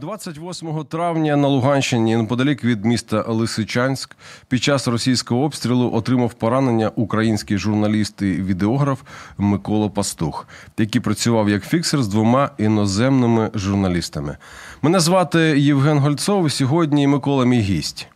[0.00, 4.16] 28 травня на Луганщині, неподалік від міста Лисичанськ,
[4.48, 9.00] під час російського обстрілу отримав поранення український журналіст і відеограф
[9.38, 10.48] Микола Пастух,
[10.78, 14.36] який працював як фіксер з двома іноземними журналістами.
[14.82, 16.52] Мене звати Євген Гольцов.
[16.52, 18.08] Сьогодні Микола мій гість.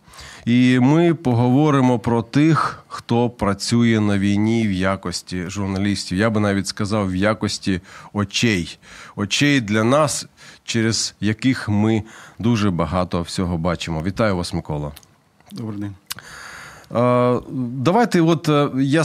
[0.45, 6.19] І ми поговоримо про тих, хто працює на війні в якості журналістів.
[6.19, 7.81] Я би навіть сказав, в якості
[8.13, 8.79] очей.
[9.17, 10.27] Очей для нас,
[10.71, 12.03] через яких ми
[12.39, 14.03] дуже багато всього бачимо.
[14.07, 14.93] Вітаю вас, Микола.
[15.53, 15.95] Добрий день.
[16.97, 17.41] Е,
[17.77, 19.03] Давайте, от е, я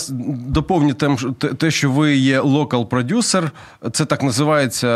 [0.48, 1.18] доповню тем,
[1.60, 3.52] те- що ви є локал продюсер.
[3.92, 4.88] Це так називається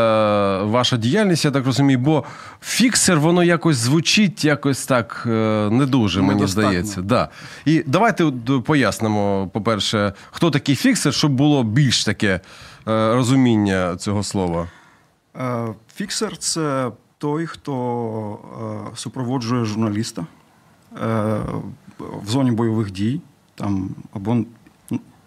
[0.63, 1.99] ваша діяльність, я так розумію.
[1.99, 2.23] Бо
[2.61, 5.29] фіксер, воно якось звучить, якось так е,
[5.71, 6.69] не дуже, мені Недостатньо.
[6.69, 7.01] здається.
[7.01, 7.29] Да.
[7.65, 12.39] І давайте от пояснимо, по-перше, хто такий фіксер, щоб було більш таке е,
[13.13, 14.67] розуміння цього слова.
[15.37, 18.39] Е, Фіксер це той, хто
[18.91, 20.25] е, супроводжує журналіста
[21.01, 21.39] е,
[21.99, 23.21] в зоні бойових дій,
[23.55, 24.37] там або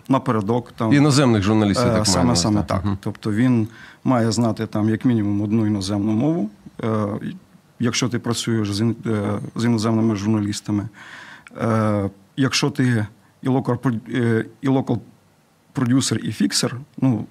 [0.08, 0.72] напередок.
[0.72, 2.84] Там, Іноземних журналістів, так саме маємо, саме так.
[2.84, 2.98] Мгм.
[3.00, 3.68] Тобто він
[4.04, 6.50] має знати там як мінімум одну іноземну мову.
[7.78, 8.96] Якщо ти працюєш з, ін-
[9.56, 10.88] з іноземними журналістами,
[12.36, 13.06] якщо ти
[13.42, 14.98] і локал, прод- і локал
[15.72, 17.24] продюсер, і фіксер, ну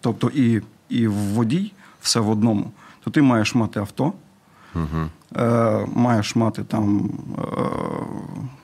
[0.00, 0.60] тобто і,
[0.90, 2.70] і водій, все в одному,
[3.04, 4.12] то ти маєш мати авто,
[5.36, 7.42] е, маєш мати там е,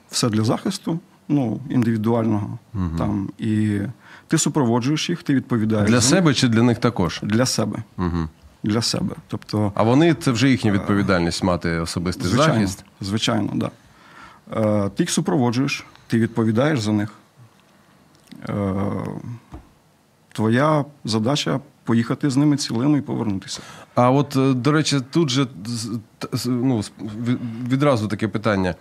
[0.09, 2.57] все для захисту, ну, індивідуального.
[2.97, 3.79] Там, і
[4.27, 7.19] ти супроводжуєш їх, ти відповідаєш Для себе чи для них також?
[7.23, 7.83] Для себе.
[7.97, 8.27] Угу.
[8.63, 9.15] Для себе.
[9.27, 12.85] Тобто, А вони це вже їхня відповідальність мати особистий звичайно, захист.
[13.01, 13.71] звичайно, да.
[14.55, 17.13] Е, ти їх супроводжуєш, ти відповідаєш за них.
[18.49, 18.73] Е,
[20.33, 23.61] твоя задача поїхати з ними цілими і повернутися.
[23.95, 25.47] А от, е, до речі, тут же
[26.45, 26.83] ну,
[27.69, 28.75] відразу таке питання.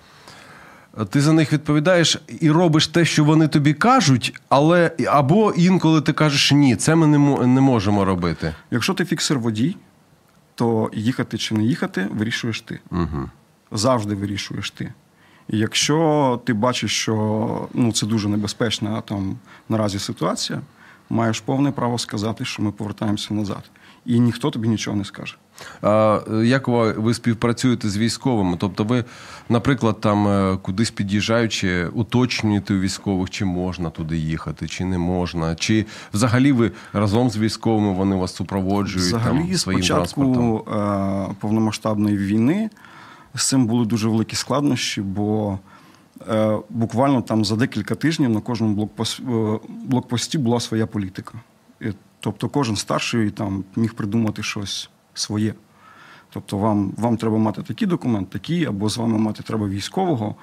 [1.11, 6.13] Ти за них відповідаєш і робиш те, що вони тобі кажуть, але або інколи ти
[6.13, 7.07] кажеш ні, це ми
[7.47, 8.55] не можемо робити.
[8.71, 9.77] Якщо ти фіксер водій,
[10.55, 12.81] то їхати чи не їхати вирішуєш ти.
[12.91, 13.31] Угу.
[13.73, 14.93] Завжди вирішуєш ти.
[15.49, 20.61] І якщо ти бачиш, що ну, це дуже небезпечна там наразі ситуація,
[21.11, 23.71] маєш повне право сказати, що ми повертаємося назад.
[24.07, 25.37] І ніхто тобі нічого не скаже.
[25.83, 28.57] А е, як ви, ви співпрацюєте з військовими?
[28.61, 29.05] Тобто, ви,
[29.49, 35.55] наприклад, там е, кудись під'їжджаючи, уточнюєте у військових, чи можна туди їхати, чи не можна,
[35.55, 40.57] чи взагалі ви разом з військовими вони вас супроводжують Взагалі, там, своїм транспортом?
[40.57, 42.71] е, повномасштабної війни
[43.35, 45.59] з цим були дуже великі складнощі, бо
[46.71, 49.05] буквально там за декілька тижнів на кожному е,
[49.69, 51.33] блокпості була своя політика.
[52.21, 55.55] Тобто кожен старший там міг придумати щось своє.
[56.31, 60.35] Тобто, вам, вам треба мати такий документ, такий, або з вами мати треба військового.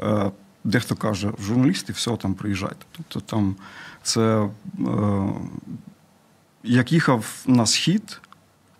[0.00, 0.30] Е,
[0.64, 2.86] дехто каже, журналісти, все, там приїжджайте.
[2.92, 3.56] Тобто там
[4.02, 4.48] це.
[4.80, 5.28] Е,
[6.64, 8.20] як їхав на схід,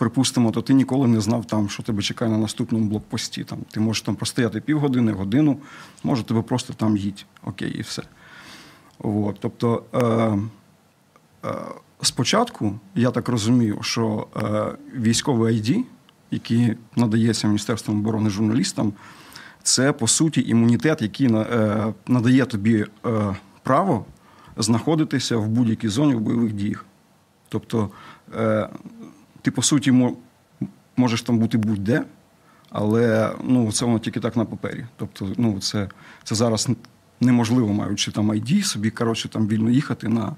[0.04, 3.44] припустимо, то ти ніколи не знав, там, що тебе чекає на наступному блокпості.
[3.44, 5.58] Там, ти можеш там простояти півгодини, годину,
[6.02, 7.26] може тебе просто там їдь.
[7.44, 8.02] Окей, і все.
[8.98, 9.98] От, тобто, е,
[11.48, 11.54] е,
[12.02, 14.64] спочатку, я так розумію, що е,
[15.00, 15.82] військовий ID,
[16.30, 18.92] який надається Міністерством оборони журналістам,
[19.62, 24.04] це по суті імунітет, який е, надає тобі е, право
[24.56, 26.84] знаходитися в будь-якій зоні в бойових діях.
[27.48, 27.90] Тобто,
[28.36, 28.68] е,
[29.44, 30.16] ти по суті мо-
[30.96, 32.04] можеш там бути будь-де,
[32.70, 34.86] але ну, це воно тільки так на папері.
[34.96, 35.88] Тобто, ну, це,
[36.24, 36.68] це зараз
[37.20, 40.36] неможливо, маючи там ID, собі коротше, там вільно їхати на,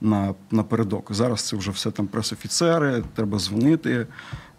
[0.00, 1.14] на, напередок.
[1.14, 4.06] Зараз це вже все там пресофіцери, треба дзвонити,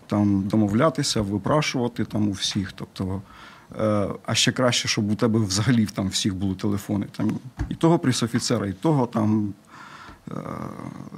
[0.07, 2.71] там домовлятися, випрашувати там у всіх.
[2.71, 3.21] Тобто,
[3.79, 7.05] е, а ще краще, щоб у тебе взагалі там всіх були телефони.
[7.17, 7.39] Там,
[7.69, 9.53] і того пресофіцера, і того там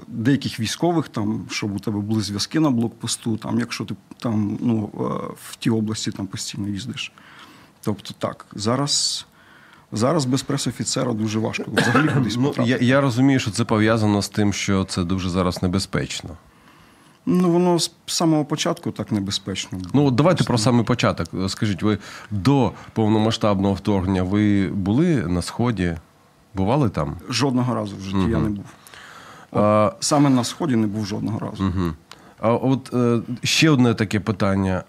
[0.07, 4.89] деяких військових, там, щоб у тебе були зв'язки на блокпосту, там, якщо ти там, ну,
[4.93, 7.11] е, в тій області там постійно їздиш.
[7.81, 9.25] Тобто так, зараз,
[9.91, 14.29] зараз без пресофіцера дуже важко взагалі кудись Ну, я, я розумію, що це пов'язано з
[14.29, 16.29] тим, що це дуже зараз небезпечно.
[17.25, 19.79] Ну, воно з самого початку так небезпечно.
[19.93, 21.27] Ну, давайте про самий початок.
[21.47, 21.97] Скажіть, ви
[22.31, 25.97] до повномасштабного вторгнення ви були на сході?
[26.53, 27.17] Бували там?
[27.29, 28.65] Жодного разу в житті я не був.
[29.99, 31.63] Саме на сході не був жодного разу.
[31.63, 31.93] Угу.
[32.39, 34.83] А от е, ще одне таке питання.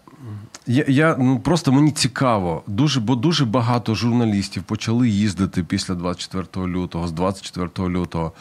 [0.67, 6.67] Я, я ну просто мені цікаво, дуже, бо дуже багато журналістів почали їздити після 24
[6.67, 8.33] лютого, з 24 лютого.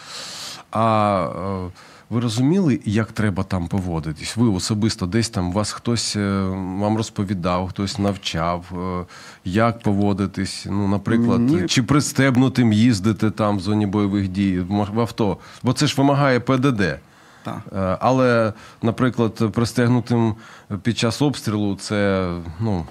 [0.72, 1.28] А
[1.68, 1.72] е,
[2.10, 4.38] ви розуміли, як треба там поводитись?
[4.38, 6.42] Ви особисто десь там вас хтось е,
[6.80, 9.06] вам розповідав, хтось навчав, е,
[9.46, 10.66] як поводитись?
[10.70, 11.68] Ну, наприклад, Ні.
[11.68, 15.38] чи пристебнутим їздити там в зоні бойових дій в авто?
[15.64, 17.00] Бо це ж вимагає ПДД.
[17.44, 17.62] Так.
[17.76, 20.36] Е, Але, наприклад, пристегнутим
[20.82, 22.30] під час обстрілу це
[22.60, 22.86] ну,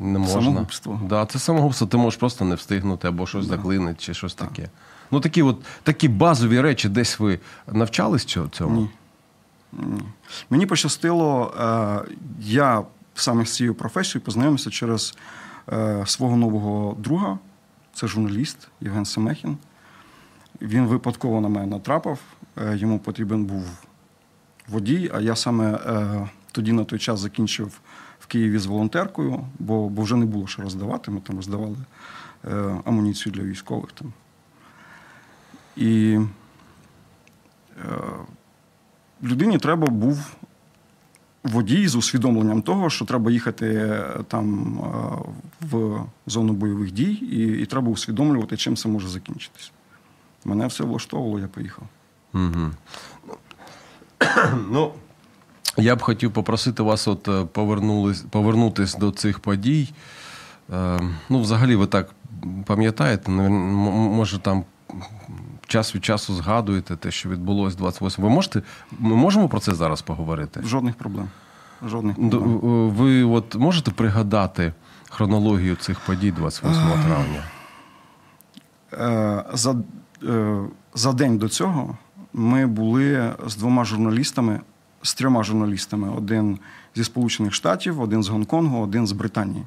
[0.00, 0.42] не можна.
[0.42, 1.00] Самогубство.
[1.08, 4.68] Да, це самогубство, ти можеш просто не встигнути або щось заклинить, чи щось таке.
[5.14, 7.38] Ну, такі от такі базові речі, десь ви
[7.72, 8.80] навчались цьо- цьому?
[8.80, 8.90] Ні.
[9.72, 10.02] Ні.
[10.50, 12.82] Мені пощастило, е, я
[13.14, 15.16] саме з цією професією познайомився через
[15.72, 17.38] е, свого нового друга,
[17.92, 19.56] це журналіст Євген Семехін.
[20.62, 22.18] Він випадково на мене натрапив,
[22.58, 23.64] е, йому потрібен був
[24.68, 25.78] водій, а я саме
[26.52, 27.80] тоді на той час закінчив
[28.20, 31.10] в Києві з волонтеркою, бо, бо вже не було що роздавати.
[31.10, 31.76] Ми там роздавали
[32.84, 33.92] амуніцію для військових.
[33.92, 34.12] Там.
[35.76, 36.18] І
[37.78, 37.98] е,
[39.22, 40.34] людині треба був
[41.44, 47.62] водій з усвідомленням того, що треба їхати е, там е, в зону бойових дій, і,
[47.62, 49.72] і треба усвідомлювати, чим це може закінчитись.
[50.44, 51.84] Мене все влаштовувало, я поїхав.
[52.34, 52.70] Угу.
[54.70, 54.92] Ну,
[55.76, 57.44] я б хотів попросити вас, от е,
[58.30, 59.88] повернутись до цих подій.
[60.72, 62.10] Е, ну, взагалі, ви так
[62.66, 64.64] пам'ятаєте, може там
[65.66, 68.24] час від часу згадуєте те, що відбулося 28.
[68.24, 68.62] Ви можете,
[68.98, 70.62] ми можемо про це зараз поговорити?
[70.66, 71.28] Жодних проблем.
[71.86, 72.60] Жодних проблем.
[72.64, 74.72] е, Ви от можете пригадати
[75.10, 77.42] хронологію цих подій 28 травня?
[78.92, 79.74] Е, За,
[80.22, 80.60] е,
[80.94, 81.98] за день до цього
[82.32, 84.60] ми були з двома журналістами,
[85.02, 86.58] з трьома журналістами: один
[86.94, 89.64] зі Сполучених Штатів, один з Гонконгу, один з Британії.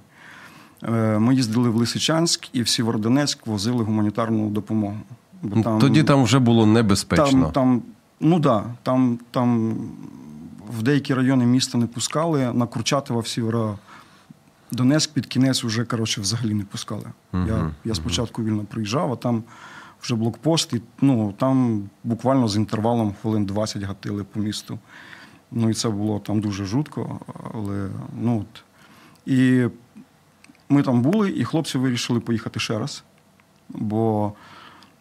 [0.84, 4.98] Е, Ми їздили в Лисичанськ і в Сєвєродонецьк возили гуманітарну допомогу.
[5.42, 7.42] Бо Ну, Тоді там вже було небезпечно.
[7.42, 7.82] там, там,
[8.20, 9.76] ну да, там, там
[10.80, 16.54] в деякі райони міста не пускали, на Курчатова в Сєвєродонецьк під кінець вже коротше, взагалі
[16.54, 17.06] не пускали.
[17.34, 19.44] Я, я спочатку вільно приїжджав, а там
[20.02, 24.80] вже блокпост, і ну, там буквально з інтервалом хвилин 20 гатили по місту.
[25.52, 27.20] Ну і це було там дуже жутко.
[27.54, 27.90] Але,
[28.22, 28.64] ну, от.
[29.26, 29.68] І
[30.70, 33.04] ми там були, і хлопці вирішили поїхати ще раз.
[33.70, 34.34] Бо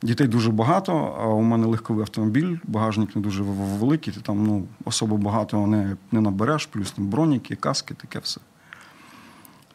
[0.02, 4.66] дітей дуже багато, а у мене легковий автомобіль, багажник не дуже великий, ти там ну,
[4.84, 8.40] особо багато не, не набереш, плюс там броніки, каски, таке все.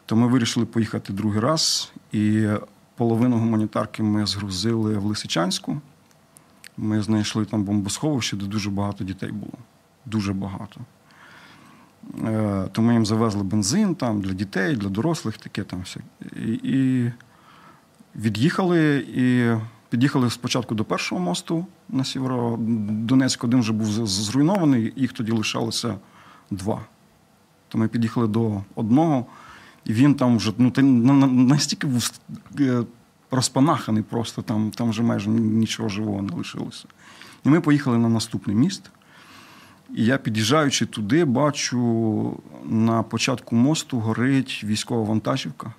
[0.06, 2.48] То ми вирішили поїхати другий раз, і
[2.96, 5.80] половину гуманітарки ми згрузили в Лисичанську.
[6.76, 9.52] Ми знайшли там бомбосховище, де дуже багато дітей було.
[10.06, 10.80] Дуже багато.
[12.24, 16.00] Е, То ми їм завезли бензин там для дітей, для дорослих, таке там все.
[16.36, 17.12] І, і
[18.16, 19.56] від'їхали і
[19.92, 23.44] під'їхали спочатку до першого мосту на Сєвєродонецьк.
[23.44, 25.98] Один вже був зруйнований, їх тоді лишалося
[26.50, 26.80] два.
[27.68, 29.26] То ми під'їхали до одного,
[29.84, 32.10] і він там вже ну, настільки був
[32.60, 32.82] е,
[33.30, 36.84] розпанаханий просто, там, там вже майже нічого живого не лишилося.
[37.44, 38.90] І ми поїхали на наступний міст.
[39.94, 45.72] І я, під'їжджаючи туди, бачу на початку мосту горить військова вантажівка.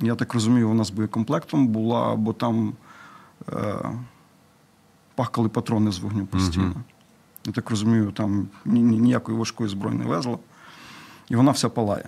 [0.00, 2.72] Я так розумію, вона з боєкомплектом була, бо там
[5.14, 6.74] пахкали патрони з вогню постійно.
[7.46, 10.38] Я так розумію, там ні- ні- ніякої важкої зброї не везла.
[11.28, 12.04] І вона вся палає.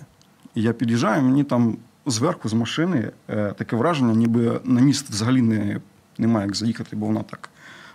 [0.55, 5.41] І я під'їжджаю, мені там зверху з машини е, таке враження, ніби на міст взагалі
[5.41, 5.79] не,
[6.17, 7.49] немає як заїхати, бо вона так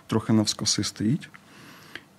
[0.07, 1.29] трохи навскоси стоїть.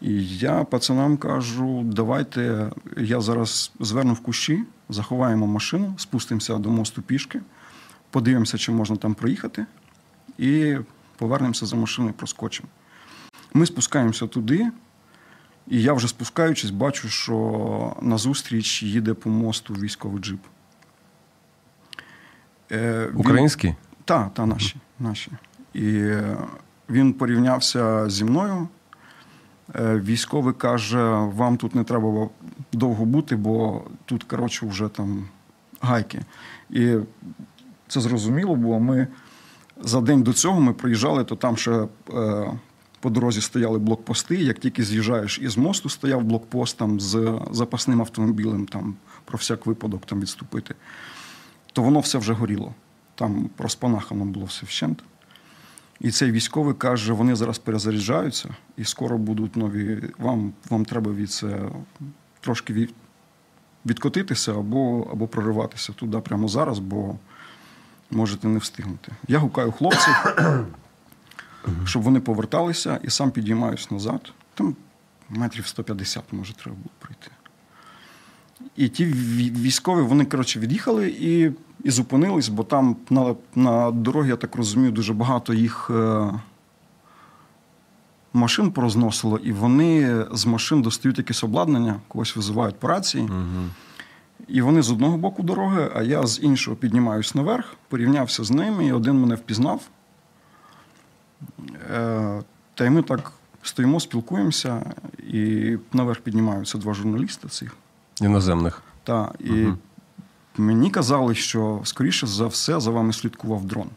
[0.01, 7.03] І я пацанам кажу: давайте я зараз зверну в кущі, заховаємо машину, спустимося до мосту
[7.03, 7.41] пішки,
[8.11, 9.67] подивимося, чи можна там проїхати,
[10.39, 10.77] і
[11.23, 12.69] повернемося за машиною, проскочимо.
[13.55, 14.71] Ми спускаємося туди,
[15.69, 20.41] і я вже спускаючись, бачу, що назустріч їде по мосту військовий джип.
[22.73, 23.75] Е, він- Український?
[24.05, 24.77] та, та, наші.
[24.99, 25.31] наші.
[25.75, 26.37] І е,
[26.91, 28.69] він порівнявся зі мною.
[29.75, 32.29] Е, Військовий каже: вам тут не треба
[32.73, 35.29] довго бути, бо тут, коротше, вже там
[35.81, 36.21] гайки.
[36.71, 36.97] І
[37.89, 39.07] це зрозуміло, бо ми
[39.85, 41.89] за день до цього ми проїжджали, то там ще е,
[43.01, 44.37] по дорозі стояли блокпости.
[44.37, 50.07] Як тільки з'їжджаєш із мосту, стояв блокпост там з запасним автомобілем, там про всяк випадок
[50.07, 50.75] там відступити.
[51.73, 52.75] То воно все вже горіло.
[53.15, 55.03] Там розпанахано було все вщент.
[56.01, 60.03] І цей військовий каже: вони зараз перезаряджаються, і скоро будуть нові.
[60.19, 61.59] Вам, вам треба від це
[62.41, 62.95] трошки від,
[63.87, 67.19] відкотитися або, або прориватися туди прямо зараз, бо
[68.13, 69.13] можете не встигнути.
[69.29, 70.15] Я гукаю хлопців,
[71.85, 74.33] щоб вони поверталися, і сам підіймаюсь назад.
[74.55, 74.77] Там
[75.29, 77.31] метрів 150 може треба було пройти.
[78.77, 81.51] І ті військові, вони, коротше, від'їхали і,
[81.85, 86.31] і зупинились, бо там на, на дорогі, я так розумію, дуже багато їх е,
[88.33, 93.29] машин порозносило, і вони з машин достають якесь обладнання, когось визивають по рації.
[94.49, 98.87] І вони з одного боку дороги, а я з іншого піднімаюсь наверх, порівнявся з ними,
[98.87, 99.81] і один мене впізнав.
[101.91, 102.43] Е,
[102.75, 103.33] Та й ми так
[103.63, 104.95] стоїмо, спілкуємося,
[105.29, 107.77] і наверх піднімаються два журналіста цих.
[108.21, 108.83] Іноземних.
[109.05, 109.67] Та, і
[110.57, 113.89] мені казали, що скоріше за все за вами слідкував дрон.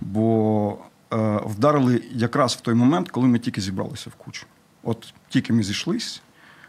[0.00, 0.78] Бо
[1.12, 4.46] е, вдарили якраз в той момент, коли ми тільки зібралися в кучу.
[4.82, 6.22] От тільки ми зійшлись,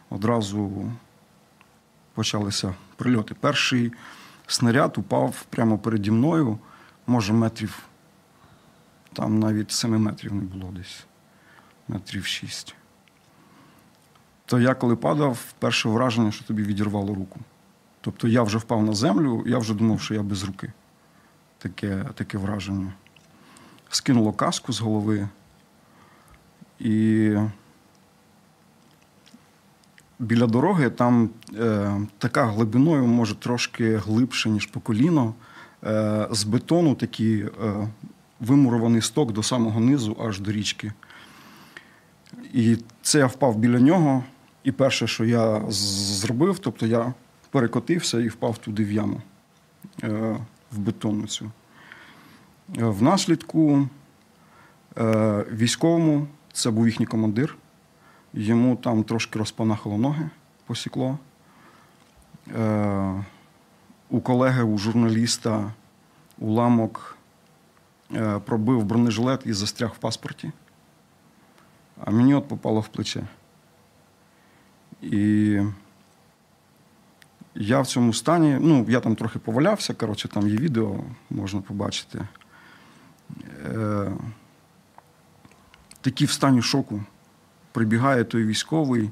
[0.10, 0.92] одразу
[2.18, 3.34] почалися прильоти.
[3.34, 3.94] Перший
[4.48, 6.58] снаряд упав прямо переді мною,
[7.08, 7.84] може, метрів,
[9.14, 11.06] там навіть 7 метрів не було десь,
[11.88, 12.76] метрів 6.
[14.46, 17.40] То я коли падав, перше враження, що тобі відірвало руку.
[18.02, 20.74] Тобто я вже впав на землю, я вже думав, що я без руки.
[21.58, 22.94] Таке, таке враження.
[23.90, 25.30] Скинуло каску з голови.
[26.80, 27.36] І
[30.20, 35.34] біля дороги там е, така глибиною, може, трошки глибше, ніж по коліно.
[35.84, 37.50] Е, з бетону такий е,
[38.40, 40.94] вимурований сток до самого низу, аж до річки.
[42.54, 44.24] І це я впав біля нього.
[44.64, 47.14] І перше, що я зробив, тобто я
[47.52, 49.22] перекотився і впав туди в яму
[50.04, 50.38] е,
[50.72, 51.46] в бетонну цю.
[51.46, 51.52] Е,
[52.86, 53.88] Внаслідку
[54.98, 57.58] е, військовому, це був їхній командир,
[58.38, 60.30] йому там трошки розпанахало ноги,
[60.66, 61.18] посікло.
[62.56, 63.24] Е,
[64.10, 65.74] у колеги, у журналіста
[66.38, 67.18] уламок
[68.16, 70.52] е, пробив бронежилет і застряг в паспорті.
[72.06, 73.28] А мені от попало в плече.
[75.02, 75.62] І
[77.56, 82.28] я в цьому стані, ну, я там трохи повалявся, коротше, там є відео, можна побачити.
[83.66, 84.12] Е,
[86.02, 87.04] такий в стані шоку.
[87.78, 89.10] Прибігає той військовий,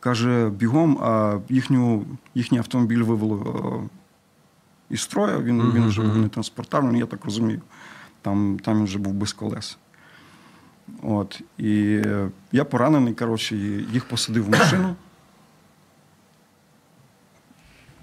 [0.00, 3.88] каже, бігом, а їхню, їхній автомобіль вивело е,
[4.90, 7.60] із строя, він, він вже був не транспортабельний, я так розумію.
[8.22, 9.78] Там, там він вже був без колес.
[11.02, 13.56] От, і е, я поранений, коротше,
[13.92, 14.96] їх посадив в машину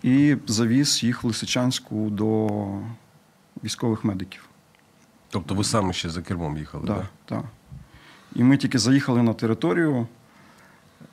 [0.04, 2.50] і завіз їх в Лисичанську до
[3.64, 4.50] військових медиків.
[5.30, 7.06] Тобто ви саме ще за кермом їхали, Да, так?
[7.26, 7.44] так.
[8.36, 10.08] І ми тільки заїхали на територію.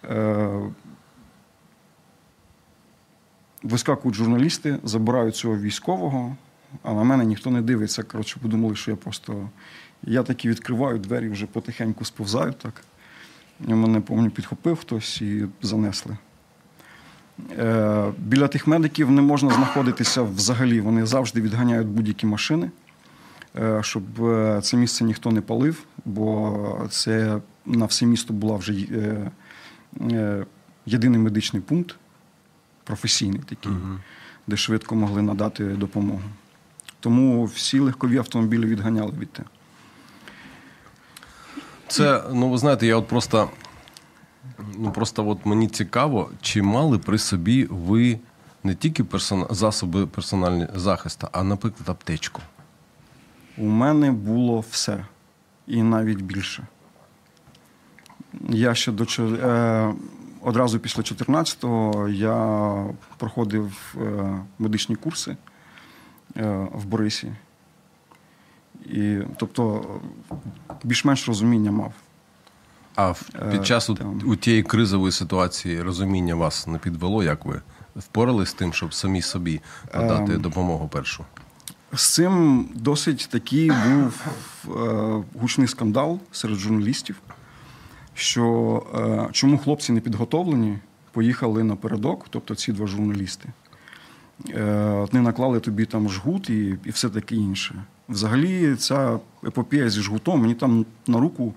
[0.04, 0.70] Е-
[3.62, 6.36] вискакують журналісти, забирають цього військового,
[6.82, 8.02] а на мене ніхто не дивиться.
[8.02, 9.48] Коротше, подумали, що я просто.
[10.02, 12.84] Я таки відкриваю двері, вже потихеньку сповзаю так.
[13.68, 16.16] І мене, пам'ятаю, підхопив хтось і занесли.
[17.58, 20.80] Е, біля тих медиків не можна знаходитися взагалі.
[20.80, 22.70] Вони завжди відганяють будь-які машини,
[23.80, 29.30] щоб е, це місце ніхто не палив, бо це на все місто була вже е,
[30.12, 30.46] е,
[30.86, 31.96] єдиний медичний пункт,
[32.84, 33.72] професійний такий,
[34.46, 36.22] де швидко могли надати допомогу.
[37.00, 39.42] Тому всі легкові автомобілі відганяли від те.
[41.88, 43.50] Це, ну ви знаєте, я от просто.
[44.78, 48.18] Ну просто от мені цікаво, чи мали при собі ви
[48.64, 49.46] не тільки персона...
[49.50, 52.42] засоби персонального захисту, а, наприклад, аптечку.
[53.58, 55.04] У мене було все.
[55.66, 56.66] І навіть більше.
[58.48, 59.94] Я ще до е,
[60.40, 65.36] одразу після 14-го я проходив е, медичні курси
[66.36, 67.32] е, в Борисі.
[68.86, 69.84] І, тобто,
[70.84, 71.92] більш-менш розуміння мав.
[72.94, 77.60] А Е, під час у, у тієї кризової ситуації розуміння вас не підвело, як ви
[77.96, 79.60] впорались з тим, щоб самі собі
[79.94, 80.40] надати Ем.
[80.40, 81.24] допомогу першу?
[81.94, 84.26] З цим досить такий був
[84.66, 87.20] е, гучний скандал серед журналістів,
[88.14, 90.78] що е, чому хлопці не підготовлені,
[91.12, 93.48] поїхали напередок, тобто ці два журналісти.
[94.48, 97.84] Е, не наклали тобі там жгут і, і все таке інше.
[98.08, 101.54] Взагалі, ця епопея зі жгутом, мені там на руку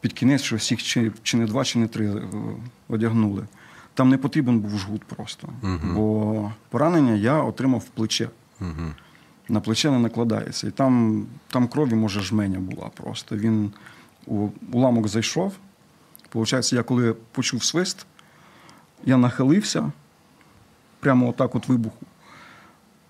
[0.00, 2.22] під кінець, що всіх чи, чи не два, чи не три
[2.88, 3.44] одягнули.
[3.94, 5.48] Там не потрібен був жгут просто.
[5.94, 8.28] Бо поранення я отримав в плече.
[9.52, 10.66] На плече не накладається.
[10.66, 13.36] І там, там крові, може, жменя була просто.
[13.36, 13.72] Він
[14.26, 15.52] у уламок зайшов.
[16.28, 18.06] Получається, я коли почув свист,
[19.04, 19.92] я нахилився,
[21.00, 22.06] прямо отак от вибуху.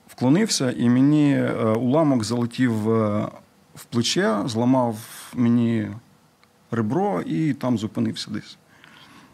[0.09, 3.29] Вклонився, і мені е, уламок залетів е,
[3.75, 4.97] в плече, зламав
[5.35, 5.89] мені
[6.71, 8.59] ребро і там зупинився десь.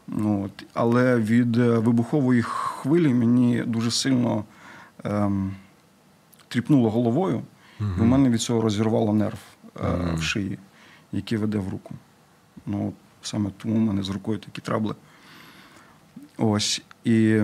[0.06, 0.66] Ну, От.
[0.74, 4.44] Але від е, вибухової хвилі мені дуже сильно
[5.04, 5.54] ем,
[6.48, 7.42] тріпнуло головою,
[7.80, 9.38] і в мене від цього розірвало нерв
[9.76, 10.58] е, в шиї,
[11.12, 11.94] який веде в руку.
[12.66, 14.94] Ну, саме тому в мене з рукою такі трабли.
[16.38, 16.82] Ось.
[17.04, 17.40] І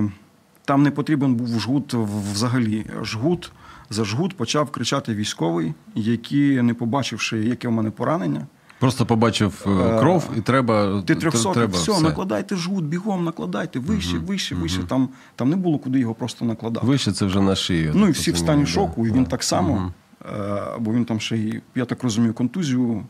[0.64, 2.86] там не потрібен був жгут взагалі.
[3.02, 3.52] Жгут
[3.90, 8.46] за жгут почав кричати військовий, який, не побачивши, яке в мене поранення,
[8.84, 11.02] Просто побачив е, кров, і треба.
[11.06, 14.82] ти тр- 300, треба все, накладайте жгут, бігом накладайте, вище, вище, вище.
[14.82, 16.86] Там, там не було куди його просто накладати.
[16.86, 17.92] Вище це вже на шию.
[17.94, 19.92] Ну і всі в стані шоку, і він так само,
[20.24, 23.04] е, бо він там ще й, я так розумію, контузію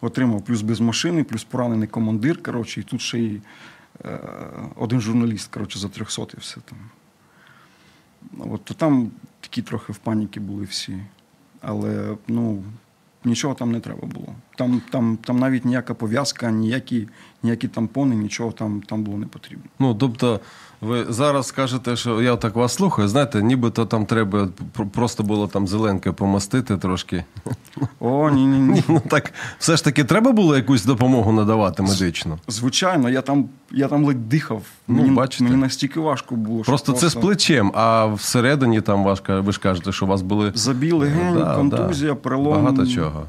[0.00, 2.42] отримав, плюс без машини, плюс поранений командир.
[2.42, 3.40] Коротше, і тут ще й
[4.04, 4.18] е,
[4.76, 6.78] один журналіст, коротше, за 300 і все там.
[8.52, 10.98] От, то там такі трохи в паніки були всі.
[11.60, 12.62] Але ну,
[13.24, 14.34] нічого там не треба було.
[14.58, 17.08] Там, там, там навіть ніяка пов'язка, ніякі,
[17.42, 19.64] ніякі тампони, нічого там, там було не потрібно.
[19.78, 20.40] Ну, тобто,
[20.80, 24.48] ви зараз скажете, що я так вас слухаю, знаєте, нібито там треба
[24.92, 27.24] просто було там зеленкою помастити трошки.
[28.00, 28.82] О, ні, ні, ні.
[28.88, 32.38] Ну так, все ж таки, треба було якусь допомогу надавати медичну.
[32.48, 34.62] Звичайно, я там, я там ледь дихав.
[34.88, 35.44] Ну, мені, бачите.
[35.44, 36.62] мені настільки важко було.
[36.62, 40.52] Просто це з плечем, а всередині там важко, ви ж кажете, що у вас були
[40.54, 42.16] Забій легень, Да, контузія, да.
[42.16, 43.26] перелом Багато чого.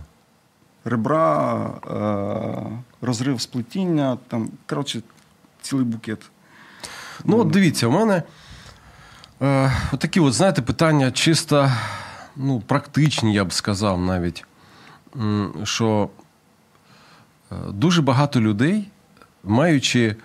[0.85, 5.01] Ребра, е- розрив сплетіння, там, коротше,
[5.61, 6.19] цілий букет.
[7.25, 8.23] Ну, от дивіться, у мене
[9.41, 11.71] е, такі, от, знаєте, питання чисто
[12.35, 14.45] ну, практичні, я б сказав навіть.
[15.63, 16.09] Що
[17.51, 18.87] е, дуже багато людей,
[19.43, 20.15] маючи е,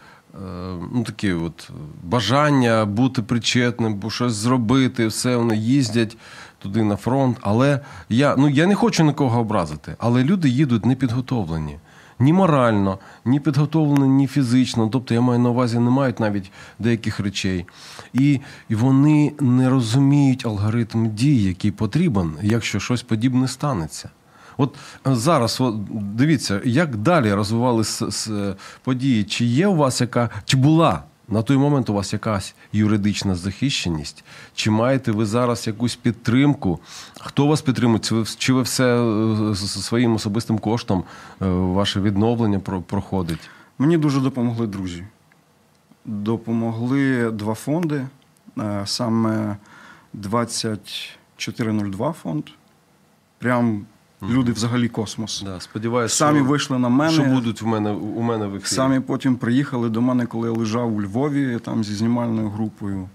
[0.93, 1.71] ну, такі от
[2.03, 6.17] бажання бути причетним, бо щось зробити, все вони їздять
[6.65, 7.37] туди на фронт.
[7.41, 11.79] Але я, ну, я не хочу нікого образити, але люди їдуть непідготовлені.
[12.19, 14.89] Ні морально, ні підготовлені, ні фізично.
[14.89, 17.67] Тобто я маю на увазі, не мають навіть деяких речей.
[18.13, 24.09] І, вони не розуміють алгоритм дій, який потрібен, якщо щось подібне станеться.
[24.57, 24.75] От
[25.07, 25.75] е, зараз, от,
[26.17, 28.07] дивіться, як далі розвивалися
[28.83, 29.25] події?
[29.25, 34.25] Чи є у вас яка, чи була на той момент у вас якась юридична захищеність?
[34.55, 36.81] Чи маєте ви зараз якусь підтримку?
[37.21, 38.01] Хто вас підтримує?
[38.01, 41.05] Чи ви, чи ви все е, своїм особистим коштом
[41.43, 43.51] е, ваше відновлення проходить?
[43.79, 45.05] Мені дуже допомогли друзі.
[46.05, 48.07] Допомогли два фонди.
[48.59, 49.57] Е, Саме
[50.13, 52.45] 2402 фонд.
[53.39, 53.87] Прям
[54.31, 55.43] люди взагалі космос.
[55.47, 57.13] Да, сподіваюся, Самі що, вийшли на мене.
[57.13, 58.69] що будуть у мене у мене в ефірі.
[58.69, 63.09] Самі потім приїхали до мене, коли я лежав у Львові там зі знімальною групою.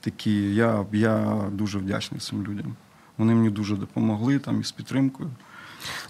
[0.00, 2.74] Такі, я, я дуже вдячний цим людям.
[3.18, 5.30] Вони мені дуже допомогли там із підтримкою.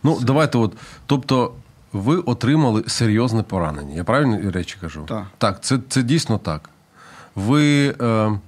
[0.03, 0.77] Ну, давайте, от,
[1.07, 1.53] тобто,
[1.93, 3.95] ви отримали серйозне поранення.
[3.95, 5.05] Я правильно речі кажу?
[5.09, 5.27] Так.
[5.39, 6.71] Так, це, це дійсно так.
[7.35, 8.39] Ви е,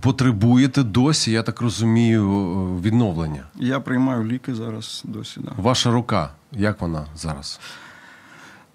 [0.00, 3.42] потребуєте досі, я так розумію, е, відновлення.
[3.56, 5.40] Я приймаю ліки зараз досі.
[5.40, 5.50] Да.
[5.56, 7.60] Ваша рука, як вона зараз?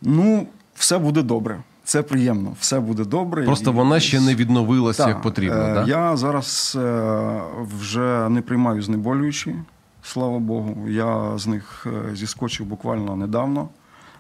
[0.02, 1.64] Ну, все буде добре.
[1.84, 2.56] Це приємно.
[2.60, 3.44] Все буде добре.
[3.44, 5.58] Просто І- вона ще не відновилася Так, як потрібно.
[5.62, 5.84] е, да?
[5.88, 7.42] Я зараз е,
[7.80, 9.56] вже не приймаю знеболюючі,
[10.04, 10.78] слава Богу.
[10.90, 13.70] Я з них е, зіскочив буквально недавно.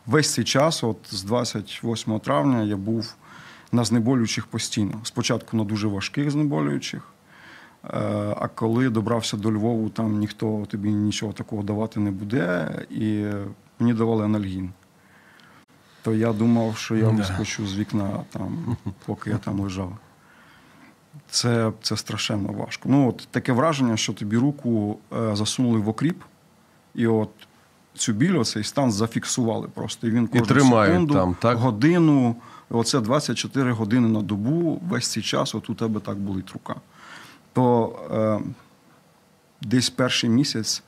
[0.06, 3.16] Весь цей час, от з 28 травня, я був
[3.74, 5.00] на знеболюючих постійно.
[5.04, 7.04] Спочатку на дуже важких знеболюючих.
[7.84, 7.90] Е,
[8.40, 13.26] А коли добрався до Львову, там ніхто тобі нічого такого давати не буде, і
[13.80, 14.70] мені давали анальгін.
[16.02, 19.98] То я думав, що я вискочу з вікна там, поки я там лежав.
[21.30, 22.90] Це, це страшенно важко.
[22.90, 26.24] Ну, от таке враження, що тобі руку е, засунули в окріп,
[26.96, 27.30] і от
[27.96, 30.08] цю біль, оцей стан зафіксували просто.
[30.08, 31.58] І він кожну тримають секунду, там, так?
[31.58, 32.36] годину,
[32.69, 36.76] оце 24 години на добу, весь цей час, от у тебе так болить рука.
[37.54, 38.49] То е,
[39.62, 40.84] десь перший місяць,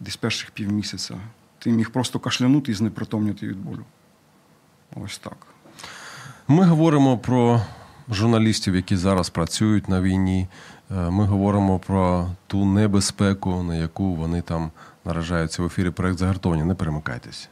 [0.00, 1.14] десь перших півмісяця,
[1.58, 3.84] ти міг просто кашлянути і знепритомніти від болю.
[4.94, 5.36] Ось так.
[6.48, 7.60] Ми говоримо про
[8.10, 10.48] журналістів, які зараз працюють на війні.
[10.90, 14.70] Е, Ми говоримо про ту небезпеку, на яку вони там
[15.04, 16.64] наражаються в ефірі проект загартовані.
[16.64, 17.48] Не перемикайтесь.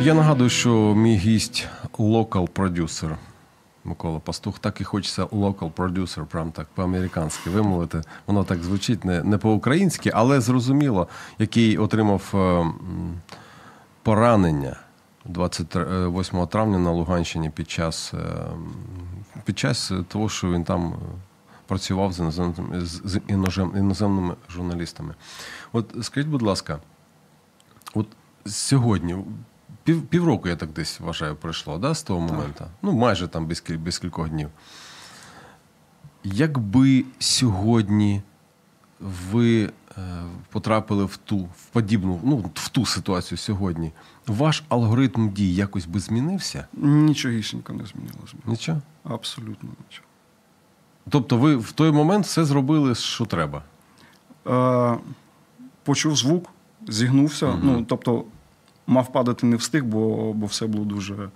[0.00, 3.18] Я нагадую, що мій гість локал продюсер
[3.84, 4.58] Микола Пастух.
[4.58, 8.02] Так і хочеться локал продюсер, прям так по-американськи вимовити.
[8.26, 11.08] Воно так звучить не, не по-українськи, але зрозуміло,
[11.38, 12.66] який отримав е,
[14.02, 14.76] поранення
[15.24, 18.46] 28 травня на Луганщині під час, е,
[19.44, 20.96] під час того, що він там е,
[21.66, 23.20] працював з іноземними, з
[23.74, 25.14] іноземними журналістами.
[25.72, 26.78] От скажіть, будь ласка,
[27.94, 28.06] от
[28.46, 29.16] сьогодні,
[29.88, 32.64] пів, півроку, я так десь вважаю, пройшло, да, з того моменту?
[32.82, 34.48] Ну, майже там без, без кількох днів.
[36.24, 38.22] Якби сьогодні
[39.00, 39.70] ви е,
[40.50, 43.92] потрапили в ту, в подібну, ну, в ту ситуацію сьогодні,
[44.26, 46.66] ваш алгоритм дій якось би змінився?
[46.76, 48.34] Нічогісінько не змінилося.
[48.46, 48.82] Нічого?
[49.04, 50.06] Абсолютно нічого.
[51.10, 53.62] Тобто ви в той момент все зробили, що треба.
[54.46, 54.98] Е,
[55.82, 56.50] почув звук,
[56.88, 57.58] зігнувся.
[57.62, 58.24] Ну, тобто,
[58.88, 61.28] мав падати не встиг, бо, бо все було дуже.